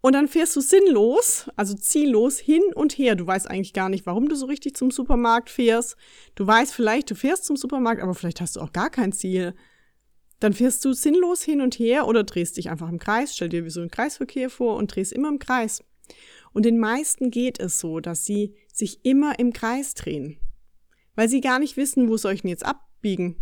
und 0.00 0.12
dann 0.12 0.28
fährst 0.28 0.54
du 0.54 0.60
sinnlos, 0.60 1.50
also 1.56 1.74
ziellos 1.74 2.38
hin 2.38 2.62
und 2.74 2.96
her. 2.96 3.16
Du 3.16 3.26
weißt 3.26 3.50
eigentlich 3.50 3.72
gar 3.72 3.88
nicht, 3.88 4.06
warum 4.06 4.28
du 4.28 4.36
so 4.36 4.46
richtig 4.46 4.76
zum 4.76 4.90
Supermarkt 4.90 5.50
fährst. 5.50 5.96
Du 6.36 6.46
weißt 6.46 6.72
vielleicht, 6.72 7.10
du 7.10 7.16
fährst 7.16 7.44
zum 7.44 7.56
Supermarkt, 7.56 8.02
aber 8.02 8.14
vielleicht 8.14 8.40
hast 8.40 8.56
du 8.56 8.60
auch 8.60 8.72
gar 8.72 8.88
kein 8.88 9.12
Ziel. 9.12 9.54
Dann 10.38 10.52
fährst 10.52 10.84
du 10.84 10.92
sinnlos 10.92 11.42
hin 11.42 11.60
und 11.60 11.78
her 11.78 12.06
oder 12.06 12.22
drehst 12.22 12.56
dich 12.56 12.70
einfach 12.70 12.88
im 12.88 12.98
Kreis. 13.00 13.34
Stell 13.34 13.48
dir 13.48 13.64
wie 13.64 13.70
so 13.70 13.80
einen 13.80 13.90
Kreisverkehr 13.90 14.48
vor 14.48 14.76
und 14.76 14.94
drehst 14.94 15.12
immer 15.12 15.28
im 15.28 15.38
Kreis. 15.38 15.82
Und 16.52 16.64
den 16.64 16.78
meisten 16.78 17.30
geht 17.30 17.58
es 17.58 17.80
so, 17.80 18.00
dass 18.00 18.24
sie 18.24 18.54
sich 18.72 19.04
immer 19.04 19.38
im 19.38 19.52
Kreis 19.52 19.94
drehen. 19.94 20.38
Weil 21.16 21.28
sie 21.28 21.40
gar 21.40 21.58
nicht 21.58 21.76
wissen, 21.76 22.08
wo 22.08 22.16
soll 22.16 22.34
ich 22.34 22.42
denn 22.42 22.50
jetzt 22.50 22.64
abbiegen? 22.64 23.36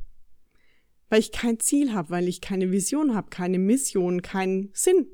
Weil 1.10 1.20
ich 1.20 1.32
kein 1.32 1.60
Ziel 1.60 1.92
habe, 1.92 2.10
weil 2.10 2.28
ich 2.28 2.40
keine 2.40 2.70
Vision 2.72 3.14
habe, 3.14 3.28
keine 3.28 3.58
Mission, 3.58 4.22
keinen 4.22 4.70
Sinn. 4.72 5.06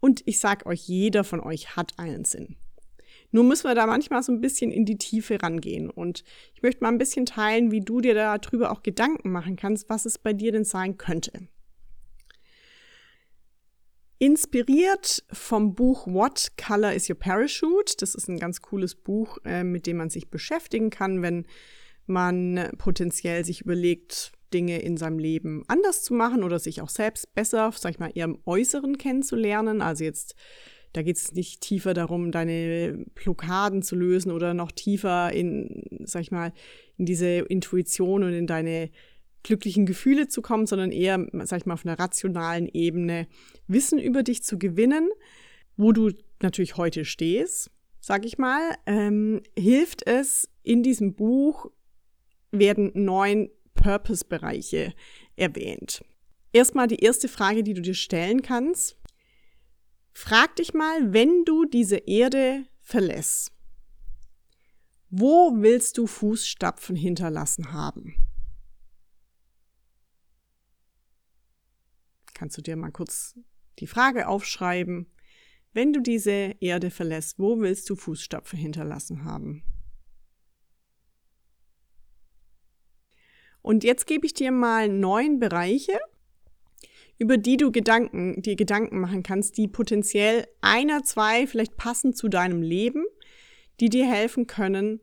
Und 0.00 0.22
ich 0.26 0.40
sag 0.40 0.66
euch, 0.66 0.88
jeder 0.88 1.22
von 1.22 1.40
euch 1.40 1.76
hat 1.76 1.98
einen 1.98 2.24
Sinn. 2.24 2.56
Nur 3.30 3.44
müssen 3.44 3.68
wir 3.68 3.74
da 3.74 3.86
manchmal 3.86 4.22
so 4.22 4.32
ein 4.32 4.40
bisschen 4.40 4.70
in 4.70 4.84
die 4.84 4.98
Tiefe 4.98 5.42
rangehen. 5.42 5.90
Und 5.90 6.24
ich 6.54 6.62
möchte 6.62 6.82
mal 6.82 6.88
ein 6.88 6.98
bisschen 6.98 7.26
teilen, 7.26 7.70
wie 7.70 7.80
du 7.80 8.00
dir 8.00 8.14
darüber 8.14 8.70
auch 8.70 8.82
Gedanken 8.82 9.30
machen 9.30 9.56
kannst, 9.56 9.88
was 9.88 10.06
es 10.06 10.18
bei 10.18 10.32
dir 10.32 10.52
denn 10.52 10.64
sein 10.64 10.96
könnte. 10.96 11.48
Inspiriert 14.18 15.24
vom 15.30 15.74
Buch 15.74 16.06
What 16.06 16.52
Color 16.56 16.94
is 16.94 17.10
Your 17.10 17.18
Parachute? 17.18 17.96
Das 17.98 18.14
ist 18.14 18.28
ein 18.28 18.38
ganz 18.38 18.62
cooles 18.62 18.94
Buch, 18.94 19.36
äh, 19.44 19.62
mit 19.62 19.86
dem 19.86 19.98
man 19.98 20.08
sich 20.08 20.30
beschäftigen 20.30 20.88
kann, 20.88 21.20
wenn 21.20 21.46
man 22.06 22.70
potenziell 22.78 23.44
sich 23.44 23.60
überlegt, 23.60 24.32
Dinge 24.54 24.80
in 24.80 24.96
seinem 24.96 25.18
Leben 25.18 25.64
anders 25.68 26.02
zu 26.02 26.14
machen 26.14 26.44
oder 26.44 26.58
sich 26.58 26.80
auch 26.80 26.88
selbst 26.88 27.34
besser, 27.34 27.72
sag 27.76 27.90
ich 27.90 27.98
mal, 27.98 28.12
ihrem 28.14 28.38
Äußeren 28.46 28.96
kennenzulernen. 28.96 29.82
Also 29.82 30.04
jetzt, 30.04 30.34
da 30.92 31.02
geht 31.02 31.16
es 31.16 31.32
nicht 31.32 31.60
tiefer 31.60 31.92
darum, 31.92 32.30
deine 32.30 33.04
Blockaden 33.14 33.82
zu 33.82 33.96
lösen 33.96 34.30
oder 34.32 34.54
noch 34.54 34.72
tiefer 34.72 35.32
in, 35.32 35.82
sag 36.04 36.22
ich 36.22 36.30
mal, 36.30 36.52
in 36.96 37.04
diese 37.04 37.40
Intuition 37.40 38.22
und 38.22 38.32
in 38.32 38.46
deine 38.46 38.90
glücklichen 39.46 39.86
Gefühle 39.86 40.28
zu 40.28 40.42
kommen, 40.42 40.66
sondern 40.66 40.92
eher, 40.92 41.24
sag 41.44 41.60
ich 41.60 41.66
mal, 41.66 41.74
auf 41.74 41.86
einer 41.86 41.98
rationalen 41.98 42.66
Ebene 42.66 43.28
Wissen 43.68 43.98
über 43.98 44.22
dich 44.22 44.42
zu 44.42 44.58
gewinnen, 44.58 45.08
wo 45.76 45.92
du 45.92 46.10
natürlich 46.42 46.76
heute 46.76 47.04
stehst, 47.04 47.70
sag 48.00 48.24
ich 48.24 48.38
mal, 48.38 48.76
ähm, 48.86 49.42
hilft 49.56 50.06
es 50.06 50.48
in 50.62 50.82
diesem 50.82 51.14
Buch 51.14 51.70
werden 52.50 52.90
neun 52.94 53.50
Purpose-Bereiche 53.74 54.94
erwähnt. 55.36 56.04
Erstmal 56.52 56.88
die 56.88 57.00
erste 57.00 57.28
Frage, 57.28 57.62
die 57.62 57.74
du 57.74 57.82
dir 57.82 57.94
stellen 57.94 58.42
kannst. 58.42 58.96
Frag 60.12 60.56
dich 60.56 60.72
mal, 60.74 61.12
wenn 61.12 61.44
du 61.44 61.66
diese 61.66 61.96
Erde 61.96 62.64
verlässt, 62.80 63.52
wo 65.10 65.52
willst 65.56 65.98
du 65.98 66.06
Fußstapfen 66.06 66.96
hinterlassen 66.96 67.72
haben? 67.72 68.14
Kannst 72.36 72.58
du 72.58 72.60
dir 72.60 72.76
mal 72.76 72.92
kurz 72.92 73.34
die 73.78 73.86
Frage 73.86 74.28
aufschreiben. 74.28 75.06
Wenn 75.72 75.94
du 75.94 76.02
diese 76.02 76.54
Erde 76.60 76.90
verlässt, 76.90 77.38
wo 77.38 77.60
willst 77.60 77.88
du 77.88 77.96
Fußstapfen 77.96 78.58
hinterlassen 78.58 79.24
haben? 79.24 79.62
Und 83.62 83.84
jetzt 83.84 84.06
gebe 84.06 84.26
ich 84.26 84.34
dir 84.34 84.52
mal 84.52 84.90
neun 84.90 85.38
Bereiche, 85.38 85.98
über 87.16 87.38
die 87.38 87.56
du 87.56 87.72
Gedanken, 87.72 88.42
dir 88.42 88.54
Gedanken 88.54 89.00
machen 89.00 89.22
kannst, 89.22 89.56
die 89.56 89.66
potenziell 89.66 90.46
einer, 90.60 91.04
zwei 91.04 91.46
vielleicht 91.46 91.78
passen 91.78 92.12
zu 92.12 92.28
deinem 92.28 92.60
Leben, 92.60 93.06
die 93.80 93.88
dir 93.88 94.06
helfen 94.06 94.46
können, 94.46 95.00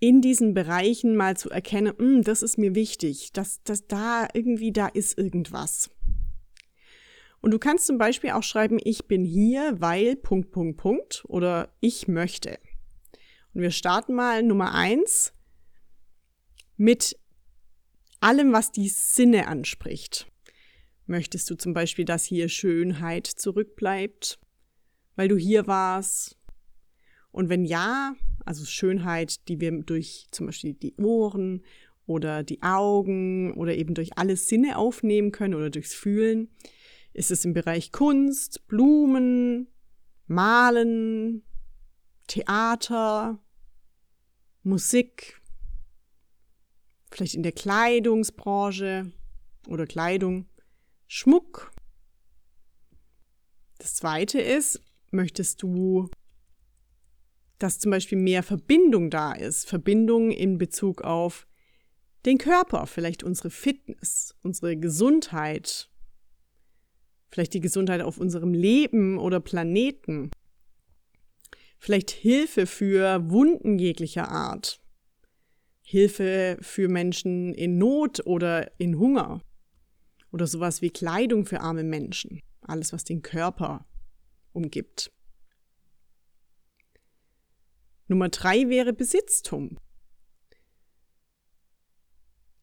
in 0.00 0.20
diesen 0.20 0.52
Bereichen 0.52 1.14
mal 1.14 1.36
zu 1.36 1.48
erkennen, 1.48 1.94
hm, 1.96 2.22
das 2.22 2.42
ist 2.42 2.58
mir 2.58 2.74
wichtig, 2.74 3.32
dass, 3.32 3.62
dass 3.62 3.86
da 3.86 4.26
irgendwie 4.34 4.72
da 4.72 4.88
ist 4.88 5.16
irgendwas. 5.16 5.90
Und 7.40 7.50
du 7.52 7.58
kannst 7.58 7.86
zum 7.86 7.98
Beispiel 7.98 8.30
auch 8.30 8.42
schreiben, 8.42 8.78
ich 8.82 9.06
bin 9.06 9.24
hier, 9.24 9.76
weil 9.78 10.16
Punkt, 10.16 10.50
Punkt, 10.50 10.78
Punkt 10.78 11.24
oder 11.28 11.74
ich 11.80 12.08
möchte. 12.08 12.58
Und 13.54 13.62
wir 13.62 13.70
starten 13.70 14.14
mal 14.14 14.42
Nummer 14.42 14.74
eins 14.74 15.32
mit 16.76 17.18
allem, 18.20 18.52
was 18.52 18.72
die 18.72 18.88
Sinne 18.88 19.48
anspricht. 19.48 20.30
Möchtest 21.06 21.48
du 21.50 21.54
zum 21.54 21.72
Beispiel, 21.72 22.04
dass 22.04 22.24
hier 22.24 22.48
Schönheit 22.48 23.26
zurückbleibt, 23.26 24.40
weil 25.14 25.28
du 25.28 25.36
hier 25.36 25.66
warst? 25.66 26.36
Und 27.30 27.48
wenn 27.48 27.64
ja, 27.64 28.14
also 28.44 28.64
Schönheit, 28.64 29.48
die 29.48 29.60
wir 29.60 29.70
durch 29.82 30.26
zum 30.32 30.46
Beispiel 30.46 30.74
die 30.74 30.96
Ohren 30.96 31.64
oder 32.06 32.42
die 32.42 32.62
Augen 32.62 33.54
oder 33.54 33.74
eben 33.74 33.94
durch 33.94 34.18
alle 34.18 34.36
Sinne 34.36 34.78
aufnehmen 34.78 35.32
können 35.32 35.54
oder 35.54 35.70
durchs 35.70 35.94
Fühlen, 35.94 36.48
ist 37.16 37.30
es 37.30 37.46
im 37.46 37.54
Bereich 37.54 37.92
Kunst, 37.92 38.66
Blumen, 38.68 39.68
Malen, 40.26 41.42
Theater, 42.26 43.42
Musik, 44.62 45.40
vielleicht 47.10 47.34
in 47.34 47.42
der 47.42 47.52
Kleidungsbranche 47.52 49.12
oder 49.66 49.86
Kleidung, 49.86 50.46
Schmuck. 51.06 51.72
Das 53.78 53.94
zweite 53.94 54.38
ist, 54.38 54.80
möchtest 55.10 55.62
du, 55.62 56.10
dass 57.58 57.78
zum 57.78 57.92
Beispiel 57.92 58.18
mehr 58.18 58.42
Verbindung 58.42 59.08
da 59.08 59.32
ist, 59.32 59.66
Verbindung 59.66 60.32
in 60.32 60.58
Bezug 60.58 61.00
auf 61.00 61.46
den 62.26 62.36
Körper, 62.36 62.86
vielleicht 62.86 63.22
unsere 63.22 63.48
Fitness, 63.48 64.34
unsere 64.42 64.76
Gesundheit, 64.76 65.88
vielleicht 67.28 67.54
die 67.54 67.60
Gesundheit 67.60 68.00
auf 68.00 68.18
unserem 68.18 68.54
Leben 68.54 69.18
oder 69.18 69.40
Planeten, 69.40 70.30
vielleicht 71.78 72.10
Hilfe 72.10 72.66
für 72.66 73.30
Wunden 73.30 73.78
jeglicher 73.78 74.28
Art, 74.28 74.80
Hilfe 75.82 76.58
für 76.60 76.88
Menschen 76.88 77.54
in 77.54 77.78
Not 77.78 78.26
oder 78.26 78.72
in 78.78 78.98
Hunger. 78.98 79.40
Oder 80.32 80.48
sowas 80.48 80.82
wie 80.82 80.90
Kleidung 80.90 81.46
für 81.46 81.60
arme 81.60 81.84
Menschen, 81.84 82.42
alles 82.60 82.92
was 82.92 83.04
den 83.04 83.22
Körper 83.22 83.86
umgibt. 84.52 85.12
Nummer 88.08 88.28
drei 88.28 88.68
wäre 88.68 88.92
Besitztum. 88.92 89.78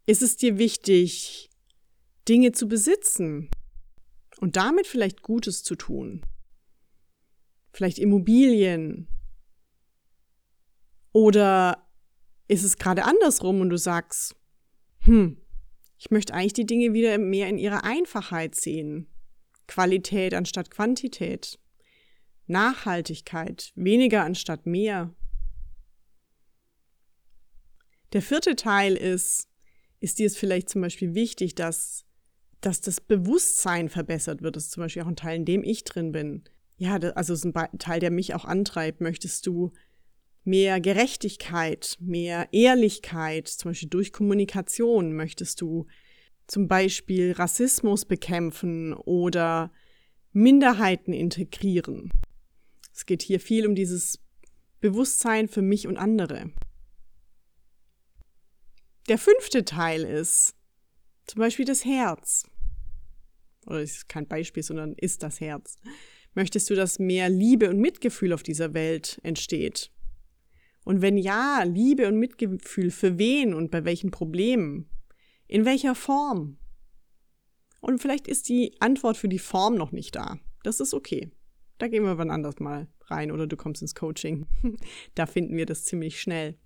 Ist 0.06 0.22
es 0.22 0.36
dir 0.36 0.58
wichtig, 0.58 1.50
Dinge 2.28 2.52
zu 2.52 2.68
besitzen 2.68 3.50
und 4.40 4.56
damit 4.56 4.88
vielleicht 4.88 5.22
Gutes 5.22 5.64
zu 5.64 5.76
tun? 5.76 6.26
Vielleicht 7.72 8.00
Immobilien 8.00 9.08
oder 11.12 11.88
ist 12.48 12.64
es 12.64 12.78
gerade 12.78 13.06
andersrum 13.06 13.62
und 13.62 13.70
du 13.70 13.78
sagst, 13.78 14.36
hm, 15.00 15.38
ich 15.98 16.12
möchte 16.12 16.34
eigentlich 16.34 16.54
die 16.54 16.66
Dinge 16.66 16.94
wieder 16.94 17.18
mehr 17.18 17.48
in 17.48 17.58
ihrer 17.58 17.84
Einfachheit 17.84 18.56
sehen. 18.56 19.08
Qualität 19.68 20.34
anstatt 20.34 20.70
Quantität. 20.70 21.60
Nachhaltigkeit, 22.46 23.72
weniger 23.76 24.24
anstatt 24.24 24.66
mehr. 24.66 25.16
Der 28.12 28.22
vierte 28.22 28.56
Teil 28.56 28.96
ist, 28.96 29.50
ist 30.00 30.20
dir 30.20 30.28
es 30.28 30.38
vielleicht 30.38 30.70
zum 30.70 30.82
Beispiel 30.82 31.16
wichtig, 31.16 31.56
dass, 31.56 32.06
dass 32.66 32.82
das 32.82 33.02
Bewusstsein 33.02 33.90
verbessert 33.90 34.42
wird. 34.42 34.56
Das 34.56 34.66
ist 34.66 34.72
zum 34.72 34.84
Beispiel 34.84 35.04
auch 35.04 35.08
ein 35.08 35.16
Teil, 35.16 35.38
in 35.38 35.46
dem 35.46 35.64
ich 35.64 35.84
drin 35.84 36.12
bin. 36.12 36.44
Ja, 36.78 36.96
also 36.96 37.34
es 37.34 37.44
ist 37.44 37.56
ein 37.56 37.78
Teil, 37.80 38.00
der 38.00 38.12
mich 38.12 38.34
auch 38.34 38.46
antreibt. 38.46 39.02
Möchtest 39.02 39.46
du 39.48 39.72
mehr 40.44 40.80
Gerechtigkeit, 40.82 41.98
mehr 42.00 42.48
Ehrlichkeit, 42.52 43.48
zum 43.48 43.72
Beispiel 43.72 43.90
durch 43.90 44.12
Kommunikation 44.12 45.14
möchtest 45.14 45.62
du 45.62 45.88
zum 46.48 46.68
Beispiel 46.68 47.32
Rassismus 47.32 48.06
bekämpfen 48.06 48.94
oder 48.94 49.72
Minderheiten 50.34 51.14
integrieren. 51.14 52.12
Es 52.94 53.06
geht 53.06 53.22
hier 53.22 53.40
viel 53.40 53.66
um 53.66 53.76
dieses 53.76 54.20
Bewusstsein 54.82 55.48
für 55.48 55.62
mich 55.62 55.88
und 55.88 55.98
andere. 55.98 56.52
Der 59.08 59.18
fünfte 59.18 59.64
Teil 59.64 60.04
ist 60.04 60.56
zum 61.26 61.40
Beispiel 61.40 61.66
das 61.66 61.86
Herz. 61.86 62.46
Oder 63.68 63.82
ist 63.82 64.10
kein 64.10 64.28
Beispiel, 64.28 64.64
sondern 64.64 64.94
ist 64.94 65.24
das 65.24 65.40
Herz. 65.40 65.78
Möchtest 66.34 66.70
du, 66.70 66.76
dass 66.76 67.00
mehr 67.00 67.30
Liebe 67.30 67.70
und 67.70 67.80
Mitgefühl 67.80 68.34
auf 68.34 68.44
dieser 68.44 68.74
Welt 68.74 69.20
entsteht? 69.24 69.92
Und 70.84 71.02
wenn 71.02 71.18
ja, 71.18 71.64
Liebe 71.64 72.08
und 72.08 72.18
Mitgefühl 72.18 72.92
für 72.92 73.18
wen 73.18 73.54
und 73.54 73.72
bei 73.72 73.86
welchen 73.86 74.12
Problemen? 74.12 74.90
In 75.48 75.66
welcher 75.66 75.96
Form? 75.96 76.58
Und 77.80 78.02
vielleicht 78.02 78.28
ist 78.28 78.50
die 78.50 78.76
Antwort 78.80 79.18
für 79.18 79.30
die 79.30 79.40
Form 79.40 79.76
noch 79.76 79.92
nicht 79.92 80.16
da. 80.16 80.40
Das 80.64 80.80
ist 80.80 80.94
okay. 80.94 81.32
Da 81.78 81.88
gehen 81.88 82.04
wir 82.04 82.18
wann 82.18 82.32
anders 82.32 82.60
mal 82.60 82.88
rein 83.08 83.32
oder 83.32 83.48
du 83.48 83.58
kommst 83.58 83.82
ins 83.82 83.96
Coaching. 83.96 84.48
da 85.16 85.26
finden 85.26 85.56
wir 85.58 85.66
das 85.66 85.84
ziemlich 85.84 86.20
schnell. 86.20 86.58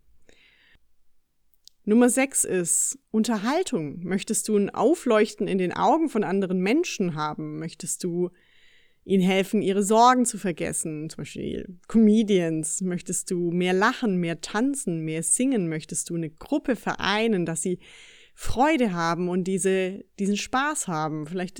Nummer 1.87 2.09
sechs 2.09 2.43
ist 2.43 2.99
Unterhaltung. 3.11 4.03
Möchtest 4.03 4.49
du 4.49 4.57
ein 4.57 4.69
Aufleuchten 4.69 5.47
in 5.47 5.57
den 5.57 5.71
Augen 5.71 6.09
von 6.09 6.25
anderen 6.25 6.59
Menschen 6.59 7.15
haben? 7.15 7.59
Möchtest 7.59 8.03
du 8.03 8.29
ihnen 9.05 9.23
helfen, 9.23 9.61
ihre 9.61 9.83
Sorgen 9.83 10.25
zu 10.25 10.37
vergessen? 10.37 11.09
Zum 11.09 11.19
Beispiel 11.19 11.79
Comedians. 11.87 12.81
Möchtest 12.81 13.31
du 13.31 13.51
mehr 13.51 13.71
lachen, 13.71 14.17
mehr 14.17 14.41
tanzen, 14.41 15.05
mehr 15.05 15.23
singen? 15.23 15.69
Möchtest 15.69 16.09
du 16.09 16.15
eine 16.15 16.29
Gruppe 16.29 16.75
vereinen, 16.75 17.45
dass 17.45 17.61
sie 17.61 17.79
Freude 18.33 18.91
haben 18.91 19.29
und 19.29 19.45
diese, 19.45 20.03
diesen 20.19 20.35
Spaß 20.35 20.89
haben? 20.89 21.25
Vielleicht 21.25 21.57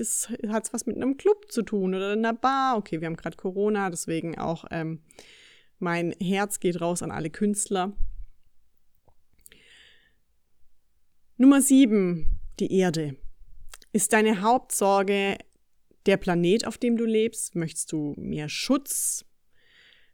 hat 0.48 0.66
es 0.66 0.74
was 0.74 0.84
mit 0.84 0.96
einem 0.96 1.16
Club 1.16 1.50
zu 1.50 1.62
tun 1.62 1.94
oder 1.94 2.12
einer 2.12 2.34
Bar. 2.34 2.76
Okay, 2.76 3.00
wir 3.00 3.06
haben 3.06 3.16
gerade 3.16 3.38
Corona, 3.38 3.88
deswegen 3.88 4.36
auch 4.36 4.66
ähm, 4.70 5.00
mein 5.78 6.12
Herz 6.20 6.60
geht 6.60 6.82
raus 6.82 7.02
an 7.02 7.12
alle 7.12 7.30
Künstler. 7.30 7.96
Nummer 11.40 11.62
sieben, 11.62 12.40
die 12.58 12.76
Erde. 12.76 13.14
Ist 13.92 14.12
deine 14.12 14.42
Hauptsorge 14.42 15.38
der 16.04 16.16
Planet, 16.16 16.66
auf 16.66 16.78
dem 16.78 16.96
du 16.96 17.04
lebst? 17.04 17.54
Möchtest 17.54 17.92
du 17.92 18.14
mehr 18.16 18.48
Schutz? 18.48 19.24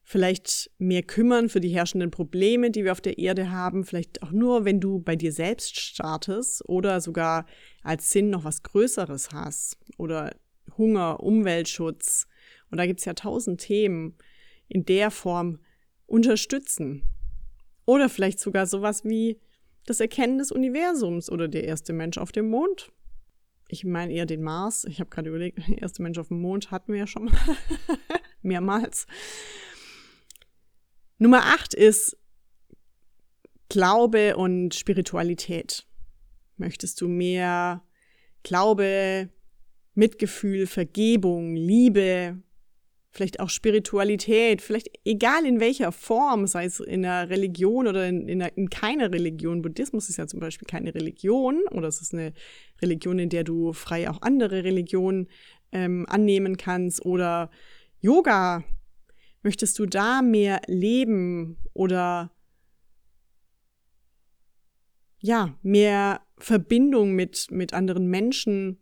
Vielleicht 0.03 0.71
mehr 0.77 1.03
kümmern 1.03 1.49
für 1.49 1.61
die 1.61 1.71
herrschenden 1.71 2.11
Probleme, 2.11 2.71
die 2.71 2.85
wir 2.85 2.93
auf 2.93 3.01
der 3.01 3.17
Erde 3.17 3.51
haben? 3.51 3.85
Vielleicht 3.85 4.23
auch 4.23 4.33
nur, 4.33 4.67
wenn 4.67 4.81
du 4.81 5.01
bei 5.01 5.17
dir 5.17 5.33
selbst 5.33 5.81
startest 5.81 6.69
oder 6.69 7.01
sogar 7.01 7.47
als 7.83 8.11
Sinn 8.11 8.29
noch 8.29 8.45
was 8.45 8.63
Größeres 8.63 9.31
hast? 9.33 9.79
Oder 9.97 10.37
Hunger, 10.77 11.21
Umweltschutz. 11.21 12.27
Und 12.71 12.77
da 12.77 12.85
gibt 12.85 13.01
es 13.01 13.07
ja 13.07 13.15
tausend 13.15 13.63
Themen 13.63 14.19
in 14.69 14.85
der 14.85 15.11
Form 15.11 15.61
unterstützen. 16.05 17.03
Oder 17.87 18.11
vielleicht 18.11 18.41
sogar 18.41 18.67
sowas 18.67 19.05
wie 19.05 19.41
das 19.87 20.01
Erkennen 20.01 20.39
des 20.39 20.51
Universums 20.51 21.31
oder 21.31 21.49
der 21.49 21.65
erste 21.65 21.93
Mensch 21.93 22.19
auf 22.19 22.33
dem 22.33 22.49
Mond. 22.49 22.93
Ich 23.69 23.85
meine 23.85 24.13
eher 24.13 24.27
den 24.27 24.43
Mars. 24.43 24.85
Ich 24.85 25.01
habe 25.01 25.11
gerade 25.11 25.29
überlegt, 25.29 25.59
der 25.69 25.83
erste 25.83 26.03
Mensch 26.03 26.19
auf 26.19 26.29
dem 26.29 26.41
Mond 26.41 26.71
hatten 26.71 26.93
wir 26.93 27.01
ja 27.01 27.07
schon 27.07 27.27
mal. 27.27 27.35
Mehrmals. 28.43 29.07
Nummer 31.19 31.45
8 31.45 31.75
ist 31.75 32.17
Glaube 33.69 34.37
und 34.37 34.75
Spiritualität. 34.75 35.87
Möchtest 36.57 37.01
du 37.01 37.09
mehr 37.09 37.83
Glaube, 38.43 39.31
Mitgefühl, 39.95 40.67
Vergebung, 40.67 41.57
Liebe, 41.57 42.43
vielleicht 43.15 43.39
auch 43.39 43.49
Spiritualität, 43.49 44.61
vielleicht 44.61 44.91
egal 45.05 45.47
in 45.47 45.61
welcher 45.61 45.93
Form, 45.93 46.49
sei 46.49 46.65
es 46.65 46.81
in 46.81 47.07
einer 47.07 47.31
Religion 47.31 47.87
oder 47.87 48.09
in, 48.09 48.29
in, 48.29 48.43
einer, 48.43 48.57
in 48.59 48.69
keiner 48.71 49.13
Religion. 49.13 49.63
Buddhismus 49.63 50.09
ist 50.09 50.17
ja 50.17 50.27
zum 50.27 50.41
Beispiel 50.41 50.67
keine 50.67 50.93
Religion 50.95 51.63
oder 51.71 51.87
es 51.87 52.01
ist 52.01 52.13
eine 52.13 52.33
Religion, 52.83 53.21
in 53.21 53.29
der 53.29 53.45
du 53.45 53.73
frei 53.73 54.11
auch 54.11 54.21
andere 54.23 54.65
Religionen 54.65 55.29
ähm, 55.71 56.07
annehmen 56.09 56.57
kannst 56.57 57.07
oder 57.07 57.51
Yoga. 58.01 58.65
Möchtest 59.45 59.79
du 59.79 59.87
da 59.87 60.21
mehr 60.21 60.61
leben 60.67 61.59
oder 61.73 62.33
ja, 65.21 65.57
mehr 65.63 66.21
Verbindung 66.39 67.13
mit, 67.13 67.47
mit 67.53 67.75
anderen 67.75 68.09
Menschen 68.09 68.81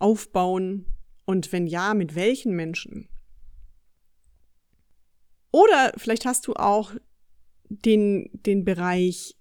aufbauen? 0.00 0.86
Und 1.24 1.52
wenn 1.52 1.68
ja, 1.68 1.94
mit 1.94 2.16
welchen 2.16 2.56
Menschen? 2.56 3.08
Oder 5.50 5.92
vielleicht 5.96 6.26
hast 6.26 6.46
du 6.46 6.54
auch 6.54 6.92
den, 7.68 8.30
den 8.32 8.64
Bereich, 8.64 9.36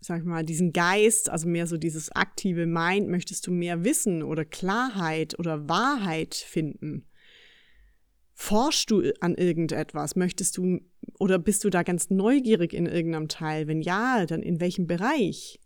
sag 0.00 0.20
ich 0.20 0.24
mal, 0.24 0.44
diesen 0.44 0.72
Geist, 0.72 1.30
also 1.30 1.48
mehr 1.48 1.66
so 1.66 1.76
dieses 1.76 2.10
aktive 2.12 2.66
Mind, 2.66 3.08
möchtest 3.08 3.46
du 3.46 3.52
mehr 3.52 3.84
Wissen 3.84 4.22
oder 4.22 4.44
Klarheit 4.44 5.38
oder 5.38 5.68
Wahrheit 5.68 6.34
finden? 6.34 7.06
Forschst 8.32 8.90
du 8.90 9.12
an 9.20 9.34
irgendetwas? 9.34 10.14
Möchtest 10.14 10.58
du 10.58 10.80
oder 11.18 11.38
bist 11.38 11.64
du 11.64 11.70
da 11.70 11.82
ganz 11.82 12.10
neugierig 12.10 12.74
in 12.74 12.86
irgendeinem 12.86 13.28
Teil? 13.28 13.66
Wenn 13.66 13.80
ja, 13.80 14.26
dann 14.26 14.42
in 14.42 14.60
welchem 14.60 14.86
Bereich? 14.86 15.58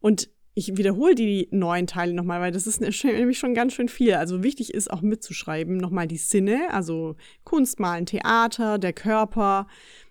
Und 0.00 0.30
ich 0.58 0.76
wiederhole 0.76 1.14
die 1.14 1.48
neuen 1.52 1.86
Teile 1.86 2.12
nochmal, 2.12 2.40
weil 2.40 2.50
das 2.50 2.66
ist 2.66 2.80
nämlich 2.80 3.38
schon 3.38 3.54
ganz 3.54 3.74
schön 3.74 3.88
viel. 3.88 4.14
Also 4.14 4.42
wichtig 4.42 4.74
ist 4.74 4.90
auch 4.90 5.02
mitzuschreiben, 5.02 5.76
nochmal 5.76 6.08
die 6.08 6.16
Sinne, 6.16 6.72
also 6.72 7.14
Kunst, 7.44 7.78
Malen, 7.78 8.06
Theater, 8.06 8.78
der 8.78 8.92
Körper. 8.92 9.68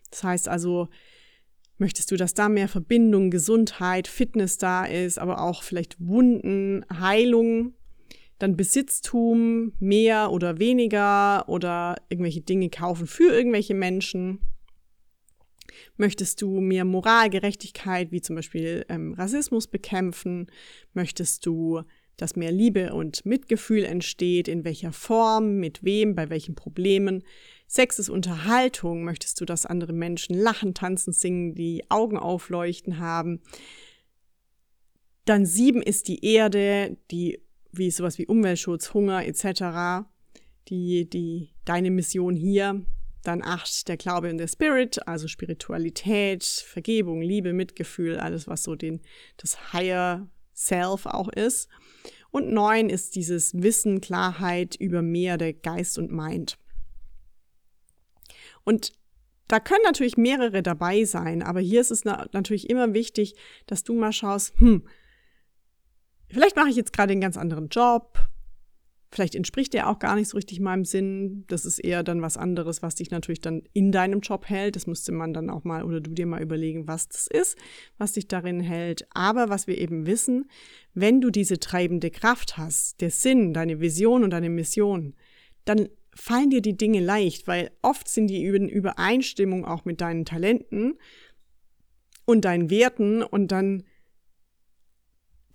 Das 0.10 0.24
heißt 0.24 0.48
also, 0.48 0.88
möchtest 1.78 2.12
du, 2.12 2.16
dass 2.16 2.34
da 2.34 2.48
mehr 2.48 2.70
Verbindung, 2.70 3.30
Gesundheit, 3.30 4.08
Fitness 4.08 4.58
da 4.58 4.86
ist, 4.86 5.20
aber 5.20 5.42
auch 5.42 5.64
vielleicht 5.64 5.98
Wunden, 6.00 6.86
Heilung, 6.98 7.74
dann 8.40 8.56
Besitztum, 8.56 9.74
mehr 9.80 10.32
oder 10.32 10.60
weniger 10.60 11.50
oder 11.50 11.98
irgendwelche 12.08 12.42
Dinge 12.42 12.70
kaufen 12.70 13.06
für 13.06 13.34
irgendwelche 13.34 13.74
Menschen. 13.74 14.40
Möchtest 15.98 16.42
du 16.42 16.60
mehr 16.60 16.86
Moral, 16.86 17.30
Gerechtigkeit, 17.30 18.12
wie 18.12 18.22
zum 18.22 18.36
Beispiel 18.36 18.86
ähm, 18.90 19.14
Rassismus 19.14 19.68
bekämpfen? 19.68 20.48
Möchtest 20.94 21.46
du, 21.46 21.82
dass 22.18 22.36
mehr 22.36 22.52
Liebe 22.52 22.94
und 22.94 23.26
Mitgefühl 23.26 23.84
entsteht? 23.84 24.48
In 24.48 24.66
welcher 24.66 24.92
Form? 24.92 25.58
Mit 25.58 25.84
wem? 25.84 26.16
Bei 26.16 26.30
welchen 26.30 26.56
Problemen? 26.56 27.24
Sex 27.68 28.00
ist 28.00 28.10
Unterhaltung. 28.10 29.04
Möchtest 29.04 29.40
du, 29.42 29.46
dass 29.46 29.66
andere 29.66 29.94
Menschen 29.94 30.38
lachen, 30.38 30.74
tanzen, 30.74 31.14
singen, 31.14 31.54
die 31.54 31.84
Augen 31.90 32.18
aufleuchten 32.18 33.00
haben? 33.00 33.42
Dann 35.26 35.46
sieben 35.46 35.82
ist 35.82 36.08
die 36.08 36.24
Erde, 36.26 36.98
die 37.12 37.42
wie 37.72 37.92
sowas 37.92 38.18
wie 38.18 38.26
Umweltschutz, 38.26 38.94
Hunger 38.94 39.26
etc. 39.26 40.08
Die, 40.70 41.10
die, 41.10 41.50
deine 41.66 41.92
Mission 41.92 42.36
hier, 42.36 42.86
dann 43.28 43.44
acht, 43.44 43.88
der 43.88 43.98
Glaube 43.98 44.30
in 44.30 44.38
der 44.38 44.48
Spirit, 44.48 45.08
also 45.08 45.28
Spiritualität, 45.28 46.44
Vergebung, 46.44 47.22
Liebe, 47.22 47.54
Mitgefühl, 47.54 48.18
alles, 48.20 48.48
was 48.48 48.64
so 48.64 48.76
den, 48.76 49.02
das 49.38 49.74
Higher 49.74 50.28
Self 50.54 51.06
auch 51.06 51.30
ist. 51.30 51.70
Und 52.32 52.52
neun 52.52 52.90
ist 52.90 53.16
dieses 53.16 53.54
Wissen, 53.62 54.02
Klarheit 54.02 54.76
über 54.76 55.02
mehr 55.02 55.38
der 55.38 55.54
Geist 55.54 55.98
und 55.98 56.12
Mind. 56.12 56.58
Und 58.64 58.94
da 59.48 59.60
können 59.60 59.84
natürlich 59.84 60.18
mehrere 60.18 60.62
dabei 60.62 61.06
sein, 61.06 61.42
aber 61.42 61.62
hier 61.62 61.80
ist 61.80 61.92
es 61.92 62.04
natürlich 62.04 62.70
immer 62.70 62.94
wichtig, 62.94 63.36
dass 63.66 63.84
du 63.84 63.94
mal 63.94 64.12
schaust, 64.12 64.54
hm, 64.60 64.86
vielleicht 66.30 66.58
mache 66.58 66.70
ich 66.70 66.76
jetzt 66.76 66.92
gerade 66.92 67.14
einen 67.14 67.22
ganz 67.22 67.38
anderen 67.38 67.70
Job, 67.70 68.20
Vielleicht 69.10 69.36
entspricht 69.36 69.74
der 69.74 69.90
auch 69.90 70.00
gar 70.00 70.16
nicht 70.16 70.28
so 70.28 70.36
richtig 70.36 70.60
meinem 70.60 70.84
Sinn. 70.84 71.46
Das 71.48 71.66
ist 71.66 71.80
eher 71.80 72.04
dann 72.04 72.22
was 72.22 72.36
anderes, 72.36 72.82
was 72.82 72.96
dich 72.96 73.10
natürlich 73.10 73.40
dann 73.40 73.64
in 73.72 73.92
deinem 73.92 74.20
Job 74.20 74.50
hält. 74.50 74.76
Das 74.76 74.86
müsste 74.86 75.14
man 75.14 75.34
dann 75.34 75.50
auch 75.50 75.64
mal 75.64 75.84
oder 75.84 76.02
du 76.02 76.12
dir 76.12 76.26
mal 76.26 76.42
überlegen, 76.42 76.88
was 76.88 77.08
das 77.08 77.28
ist, 77.28 77.58
was 77.98 78.14
dich 78.14 78.28
darin 78.28 78.60
hält. 78.60 79.08
Aber 79.12 79.50
was 79.50 79.66
wir 79.66 79.78
eben 79.78 80.06
wissen, 80.06 80.50
wenn 80.94 81.22
du 81.22 81.30
diese 81.30 81.60
treibende 81.60 82.12
Kraft 82.12 82.58
hast, 82.58 83.00
der 83.00 83.12
Sinn, 83.12 83.54
deine 83.54 83.80
Vision 83.80 84.24
und 84.24 84.32
deine 84.32 84.50
Mission, 84.50 85.16
dann 85.64 85.88
fallen 86.14 86.50
dir 86.50 86.62
die 86.62 86.76
Dinge 86.76 87.00
leicht, 87.00 87.48
weil 87.48 87.72
oft 87.82 88.10
sind 88.10 88.28
die 88.28 88.44
in 88.44 88.68
Übereinstimmung 88.68 89.66
auch 89.66 89.86
mit 89.86 90.02
deinen 90.02 90.26
Talenten 90.26 90.98
und 92.26 92.44
deinen 92.44 92.70
Werten 92.70 93.24
und 93.24 93.52
dann 93.52 93.84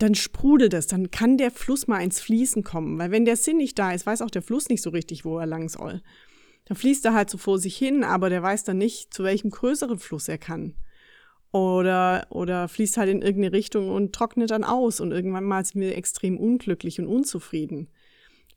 dann 0.03 0.15
sprudelt 0.17 0.75
es, 0.75 0.89
dann 0.89 1.13
kann 1.13 1.39
der 1.39 1.53
Fluss 1.53 1.87
mal 1.87 2.01
ins 2.01 2.21
Fließen 2.21 2.65
kommen. 2.65 2.99
Weil 2.99 3.13
wenn 3.13 3.25
der 3.25 3.37
Sinn 3.37 3.59
nicht 3.59 3.79
da 3.79 3.93
ist, 3.93 4.05
weiß 4.05 4.23
auch 4.23 4.31
der 4.31 4.43
Fluss 4.43 4.69
nicht 4.69 4.83
so 4.83 4.91
richtig, 4.91 5.25
wo 5.25 5.39
er 5.39 5.47
lang 5.47 5.69
soll. 5.69 6.03
Dann 6.65 6.77
fließt 6.77 7.05
er 7.05 7.15
halt 7.15 7.31
so 7.31 7.39
vor 7.39 7.59
sich 7.59 7.77
hin, 7.77 8.03
aber 8.03 8.29
der 8.29 8.43
weiß 8.43 8.65
dann 8.65 8.79
nicht, 8.79 9.15
zu 9.15 9.23
welchem 9.23 9.51
größeren 9.51 9.99
Fluss 9.99 10.27
er 10.29 10.39
kann. 10.39 10.75
Oder, 11.53 12.27
oder 12.31 12.67
fließt 12.67 12.97
halt 12.97 13.11
in 13.11 13.23
irgendeine 13.23 13.55
Richtung 13.55 13.91
und 13.91 14.13
trocknet 14.13 14.51
dann 14.51 14.65
aus 14.65 15.01
und 15.01 15.13
irgendwann 15.13 15.45
mal 15.45 15.65
sind 15.65 15.81
wir 15.81 15.97
extrem 15.97 16.39
unglücklich 16.39 16.99
und 16.99 17.07
unzufrieden. 17.07 17.89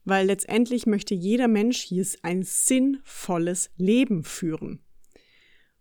Weil 0.04 0.26
letztendlich 0.26 0.86
möchte 0.86 1.14
jeder 1.14 1.46
Mensch 1.46 1.78
hier 1.78 2.06
ein 2.22 2.42
sinnvolles 2.42 3.70
Leben 3.76 4.24
führen. 4.24 4.80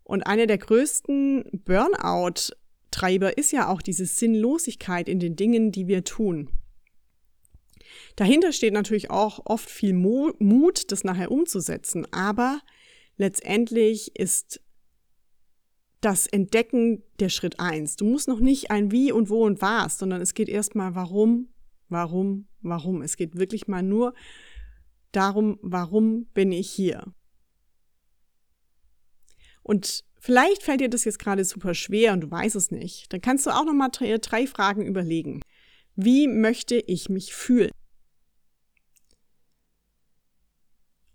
Und 0.04 0.28
eine 0.28 0.46
der 0.46 0.60
größten 0.60 1.62
Burnout 1.66 2.54
Treiber 2.96 3.38
ist 3.38 3.52
ja 3.52 3.68
auch 3.68 3.82
diese 3.82 4.06
Sinnlosigkeit 4.06 5.10
in 5.10 5.20
den 5.20 5.36
Dingen, 5.36 5.74
die 5.74 5.88
wir 5.88 6.06
tun. 6.06 6.50
Dahinter 8.16 8.54
steht 8.54 8.72
natürlich 8.74 9.12
auch 9.12 9.46
oft 9.46 9.70
viel 9.70 9.94
Mut, 9.94 10.92
das 10.94 11.04
nachher 11.04 11.30
umzusetzen, 11.30 12.08
aber 12.14 12.62
letztendlich 13.18 14.16
ist 14.16 14.62
das 16.00 16.26
Entdecken 16.26 17.04
der 17.20 17.28
Schritt 17.28 17.60
eins. 17.60 17.98
Du 17.98 18.06
musst 18.06 18.30
noch 18.30 18.40
nicht 18.40 18.72
ein 18.72 18.92
Wie 18.92 19.12
und 19.12 19.30
Wo 19.30 19.44
und 19.46 19.62
Was, 19.62 19.98
sondern 19.98 20.22
es 20.22 20.34
geht 20.34 20.48
erstmal 20.48 20.96
warum, 20.96 21.50
warum, 21.90 22.48
warum. 22.62 23.02
Es 23.02 23.18
geht 23.18 23.38
wirklich 23.38 23.68
mal 23.68 23.84
nur 23.84 24.14
darum, 25.12 25.60
warum 25.62 26.28
bin 26.28 26.54
ich 26.54 26.70
hier? 26.70 27.14
Und 29.64 30.06
vielleicht 30.26 30.64
fällt 30.64 30.82
dir 30.82 30.90
das 30.90 31.06
jetzt 31.06 31.20
gerade 31.20 31.46
super 31.46 31.76
schwer 31.76 32.14
und 32.14 32.22
du 32.22 32.32
weißt 32.32 32.56
es 32.56 32.72
nicht. 32.72 33.14
Dann 33.14 33.22
kannst 33.22 33.46
du 33.46 33.52
auch 33.52 33.64
noch 33.64 33.74
mal 33.74 33.90
drei, 33.90 34.18
drei 34.18 34.48
Fragen 34.48 34.86
überlegen. 34.86 35.42
Wie 35.96 36.28
möchte 36.28 36.76
ich 36.76 37.10
mich 37.10 37.34
fühlen? 37.34 37.72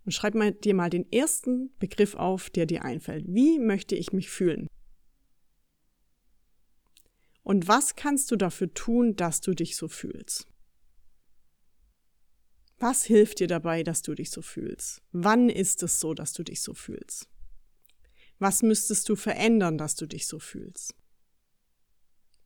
Und 0.04 0.12
schreib 0.12 0.34
mal, 0.34 0.52
dir 0.52 0.74
mal 0.74 0.90
den 0.90 1.10
ersten 1.12 1.76
Begriff 1.78 2.14
auf, 2.14 2.50
der 2.50 2.66
dir 2.66 2.84
einfällt. 2.84 3.24
Wie 3.28 3.58
möchte 3.58 3.96
ich 3.96 4.12
mich 4.12 4.30
fühlen? 4.30 4.68
Und 7.42 7.66
was 7.66 7.96
kannst 7.96 8.30
du 8.30 8.36
dafür 8.36 8.72
tun, 8.72 9.16
dass 9.16 9.40
du 9.40 9.54
dich 9.54 9.76
so 9.76 9.88
fühlst? 9.88 10.46
Was 12.78 13.04
hilft 13.04 13.40
dir 13.40 13.48
dabei, 13.48 13.82
dass 13.82 14.02
du 14.02 14.14
dich 14.14 14.30
so 14.30 14.40
fühlst? 14.40 15.02
Wann 15.10 15.50
ist 15.50 15.82
es 15.82 15.98
so, 16.00 16.14
dass 16.14 16.32
du 16.32 16.44
dich 16.44 16.62
so 16.62 16.74
fühlst? 16.74 17.28
Was 18.40 18.62
müsstest 18.62 19.08
du 19.08 19.16
verändern, 19.16 19.78
dass 19.78 19.94
du 19.94 20.06
dich 20.06 20.26
so 20.26 20.38
fühlst? 20.38 20.94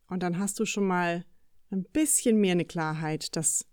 Und 0.08 0.22
dann 0.24 0.38
hast 0.38 0.58
du 0.58 0.66
schon 0.66 0.86
mal 0.86 1.24
ein 1.70 1.84
bisschen 1.84 2.40
mehr 2.40 2.52
eine 2.52 2.64
Klarheit, 2.64 3.36
dass 3.36 3.66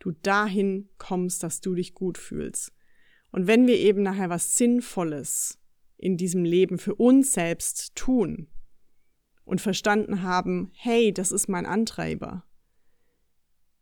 du 0.00 0.10
dahin 0.10 0.90
kommst, 0.98 1.42
dass 1.42 1.60
du 1.60 1.74
dich 1.74 1.94
gut 1.94 2.18
fühlst. 2.18 2.72
Und 3.30 3.46
wenn 3.46 3.66
wir 3.68 3.76
eben 3.76 4.02
nachher 4.02 4.28
was 4.28 4.56
Sinnvolles 4.56 5.58
in 5.96 6.16
diesem 6.16 6.44
Leben 6.44 6.78
für 6.78 6.96
uns 6.96 7.32
selbst 7.32 7.94
tun 7.94 8.48
und 9.44 9.60
verstanden 9.60 10.22
haben, 10.22 10.72
hey, 10.74 11.12
das 11.12 11.30
ist 11.30 11.48
mein 11.48 11.64
Antreiber, 11.64 12.44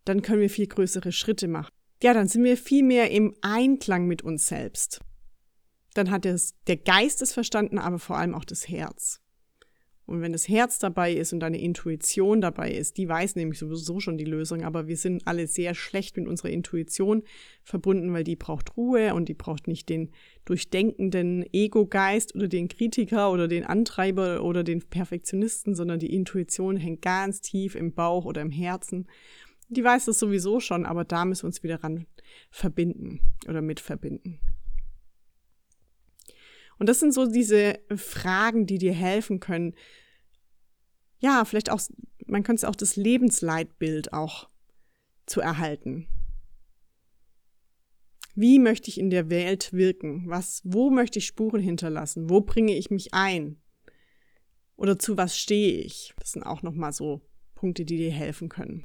dann 0.05 0.21
können 0.21 0.43
wir 0.43 0.51
viel 0.51 0.67
größere 0.67 1.13
Schritte 1.13 1.49
machen. 1.49 1.73
Ja, 2.03 2.13
dann 2.13 2.29
sind 2.29 2.45
wir 2.45 2.59
viel 2.59 2.83
mehr 2.83 3.11
im 3.11 3.35
Einklang 3.41 4.07
mit 4.07 4.21
uns 4.21 4.49
selbst. 4.49 5.01
Dann 5.97 6.11
hat 6.11 6.27
es, 6.27 6.55
der 6.67 6.77
Geist 6.77 7.23
es 7.23 7.33
verstanden, 7.33 7.79
aber 7.79 7.99
vor 7.99 8.17
allem 8.19 8.35
auch 8.35 8.45
das 8.45 8.69
Herz. 8.69 9.21
Und 10.07 10.21
wenn 10.21 10.33
das 10.33 10.49
Herz 10.49 10.79
dabei 10.79 11.13
ist 11.13 11.33
und 11.33 11.41
deine 11.41 11.61
Intuition 11.61 12.41
dabei 12.41 12.71
ist, 12.71 12.97
die 12.97 13.09
weiß 13.09 13.35
nämlich 13.35 13.59
sowieso 13.59 13.99
schon 13.99 14.19
die 14.19 14.25
Lösung, 14.25 14.63
aber 14.63 14.87
wir 14.87 14.97
sind 14.97 15.27
alle 15.27 15.49
sehr 15.49 15.75
schlecht 15.75 16.17
mit 16.17 16.29
unserer 16.29 16.51
Intuition 16.51 17.25
verbunden, 17.65 18.13
weil 18.13 18.23
die 18.23 18.37
braucht 18.37 18.77
Ruhe 18.77 19.15
und 19.15 19.29
die 19.29 19.35
braucht 19.35 19.67
nicht 19.67 19.89
den 19.89 20.13
durchdenkenden 20.45 21.45
Ego-Geist 21.53 22.37
oder 22.37 22.47
den 22.47 22.69
Kritiker 22.69 23.33
oder 23.33 23.49
den 23.49 23.65
Antreiber 23.65 24.45
oder 24.45 24.63
den 24.63 24.81
Perfektionisten, 24.83 25.75
sondern 25.75 25.99
die 25.99 26.15
Intuition 26.15 26.77
hängt 26.77 27.03
ganz 27.03 27.41
tief 27.41 27.75
im 27.75 27.93
Bauch 27.93 28.27
oder 28.27 28.43
im 28.43 28.53
Herzen. 28.53 29.09
Die 29.69 29.83
weiß 29.83 30.05
das 30.05 30.21
sowieso 30.21 30.61
schon, 30.61 30.87
aber 30.87 31.05
da 31.05 31.25
müssen 31.25 31.43
wir 31.43 31.49
uns 31.49 31.65
wieder 31.65 31.83
ran 31.83 32.07
verbinden 32.51 33.21
oder 33.49 33.61
mit 33.61 33.81
verbinden. 33.81 34.39
Und 36.79 36.89
das 36.89 37.01
sind 37.01 37.13
so 37.13 37.27
diese 37.27 37.79
Fragen, 37.97 38.67
die 38.67 38.79
dir 38.79 38.93
helfen 38.93 39.41
können. 39.41 39.75
Ja, 41.19 41.45
vielleicht 41.45 41.71
auch, 41.71 41.81
man 42.27 42.43
könnte 42.43 42.61
es 42.61 42.65
auch 42.65 42.77
das 42.77 42.97
Lebensleitbild 42.97 44.13
auch 44.13 44.49
zu 45.27 45.41
erhalten. 45.41 46.07
Wie 48.35 48.59
möchte 48.59 48.91
ich 48.91 48.99
in 48.99 49.09
der 49.09 49.31
Welt 49.31 49.73
wirken? 49.73 50.25
Was, 50.27 50.61
wo 50.65 50.91
möchte 50.91 51.19
ich 51.19 51.27
Spuren 51.27 51.63
hinterlassen? 51.63 52.29
Wo 52.29 52.43
bringe 52.43 52.77
ich 52.77 52.91
mich 52.91 53.15
ein? 53.15 53.57
Oder 54.77 54.99
zu 54.99 55.17
was 55.17 55.39
stehe 55.39 55.79
ich? 55.81 56.13
Das 56.19 56.33
sind 56.33 56.43
auch 56.43 56.63
nochmal 56.63 56.93
so 56.93 57.23
Punkte, 57.55 57.87
die 57.87 57.97
dir 57.97 58.13
helfen 58.13 58.51
können. 58.51 58.85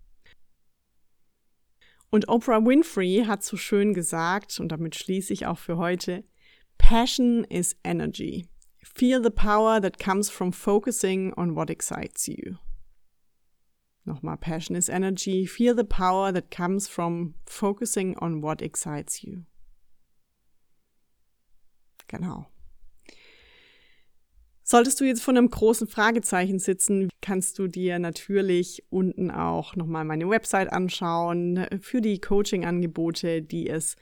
Und 2.09 2.29
Oprah 2.29 2.65
Winfrey 2.65 3.25
hat 3.27 3.43
so 3.43 3.57
schön 3.57 3.93
gesagt, 3.93 4.59
und 4.59 4.69
damit 4.69 4.95
schließe 4.95 5.33
ich 5.33 5.45
auch 5.45 5.57
für 5.57 5.77
heute, 5.77 6.23
Passion 6.81 7.45
is 7.49 7.75
energy. 7.85 8.47
Feel 8.83 9.21
the 9.21 9.31
power 9.31 9.79
that 9.79 9.99
comes 9.99 10.29
from 10.29 10.51
focusing 10.51 11.31
on 11.37 11.55
what 11.55 11.69
excites 11.69 12.27
you. 12.27 12.57
Nochmal, 14.05 14.41
Passion 14.41 14.75
is 14.75 14.89
energy. 14.89 15.45
Feel 15.45 15.75
the 15.75 15.85
power 15.85 16.31
that 16.31 16.49
comes 16.49 16.87
from 16.87 17.35
focusing 17.45 18.15
on 18.19 18.41
what 18.41 18.61
excites 18.61 19.23
you. 19.23 19.45
Genau. 22.07 22.47
Solltest 24.63 24.99
du 24.99 25.05
jetzt 25.05 25.21
vor 25.21 25.33
einem 25.33 25.49
großen 25.49 25.87
Fragezeichen 25.87 26.57
sitzen, 26.57 27.09
kannst 27.21 27.59
du 27.59 27.67
dir 27.67 27.99
natürlich 27.99 28.83
unten 28.89 29.29
auch 29.29 29.75
nochmal 29.75 30.05
meine 30.05 30.27
Website 30.29 30.71
anschauen 30.71 31.67
für 31.79 32.01
die 32.01 32.19
Coaching-Angebote, 32.19 33.41
die 33.41 33.69
es 33.69 33.95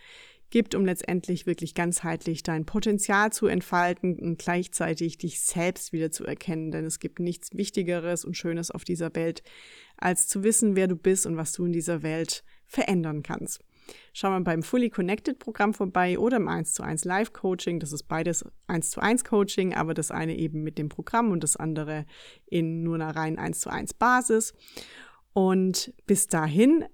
gibt, 0.50 0.76
um 0.76 0.86
letztendlich 0.86 1.46
wirklich 1.46 1.74
ganzheitlich 1.74 2.44
dein 2.44 2.66
Potenzial 2.66 3.32
zu 3.32 3.48
entfalten 3.48 4.20
und 4.20 4.40
gleichzeitig 4.40 5.18
dich 5.18 5.42
selbst 5.42 5.94
wieder 5.94 6.12
zu 6.12 6.26
erkennen. 6.26 6.72
Denn 6.72 6.86
es 6.86 7.00
gibt 7.00 7.20
nichts 7.20 7.56
Wichtigeres 7.56 8.26
und 8.26 8.38
Schönes 8.38 8.72
auf 8.72 8.84
dieser 8.84 9.14
Welt, 9.16 9.44
als 9.98 10.28
zu 10.28 10.44
wissen, 10.44 10.76
wer 10.76 10.88
du 10.88 10.96
bist 10.96 11.26
und 11.26 11.38
was 11.38 11.52
du 11.52 11.66
in 11.66 11.74
dieser 11.74 12.04
Welt 12.04 12.44
verändern 12.66 13.24
kannst. 13.24 13.62
Schau 14.14 14.30
mal 14.30 14.42
beim 14.42 14.64
Fully 14.64 14.90
Connected 14.90 15.40
Programm 15.40 15.74
vorbei 15.74 16.20
oder 16.20 16.38
im 16.38 16.48
1 16.48 16.74
zu 16.74 16.84
1 16.84 17.06
Live 17.06 17.34
Coaching. 17.34 17.80
Das 17.80 17.92
ist 17.92 18.04
beides 18.04 18.46
1 18.68 18.92
zu 18.92 19.02
1 19.02 19.24
Coaching, 19.24 19.74
aber 19.74 19.94
das 19.94 20.12
eine 20.12 20.36
eben 20.38 20.64
mit 20.64 20.78
dem 20.78 20.90
Programm 20.90 21.32
und 21.32 21.44
das 21.44 21.56
andere 21.56 22.06
in 22.46 22.84
nur 22.84 22.96
einer 22.96 23.16
reinen 23.16 23.40
1 23.40 23.60
zu 23.60 23.70
1 23.70 23.96
Basis. 23.96 24.54
Und 25.34 25.94
bis 26.06 26.28
dahin 26.28 26.86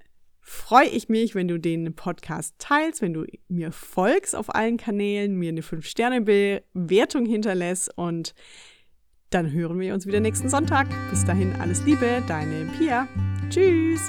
freue 0.47 0.87
ich 0.87 1.09
mich, 1.09 1.33
wenn 1.33 1.47
du 1.47 1.59
den 1.59 1.95
Podcast 1.95 2.53
teilst, 2.59 3.01
wenn 3.01 3.13
du 3.13 3.25
mir 3.47 3.71
folgst 3.71 4.35
auf 4.35 4.53
allen 4.53 4.77
Kanälen, 4.77 5.35
mir 5.35 5.49
eine 5.49 5.61
5-Sterne-Bewertung 5.61 7.25
hinterlässt 7.25 7.97
und 7.97 8.35
dann 9.31 9.51
hören 9.51 9.79
wir 9.79 9.95
uns 9.95 10.05
wieder 10.05 10.19
nächsten 10.19 10.49
Sonntag. 10.49 10.87
Bis 11.09 11.25
dahin 11.25 11.51
alles 11.59 11.83
Liebe, 11.83 12.21
deine 12.27 12.71
Pia. 12.77 13.07
Tschüss. 13.49 14.01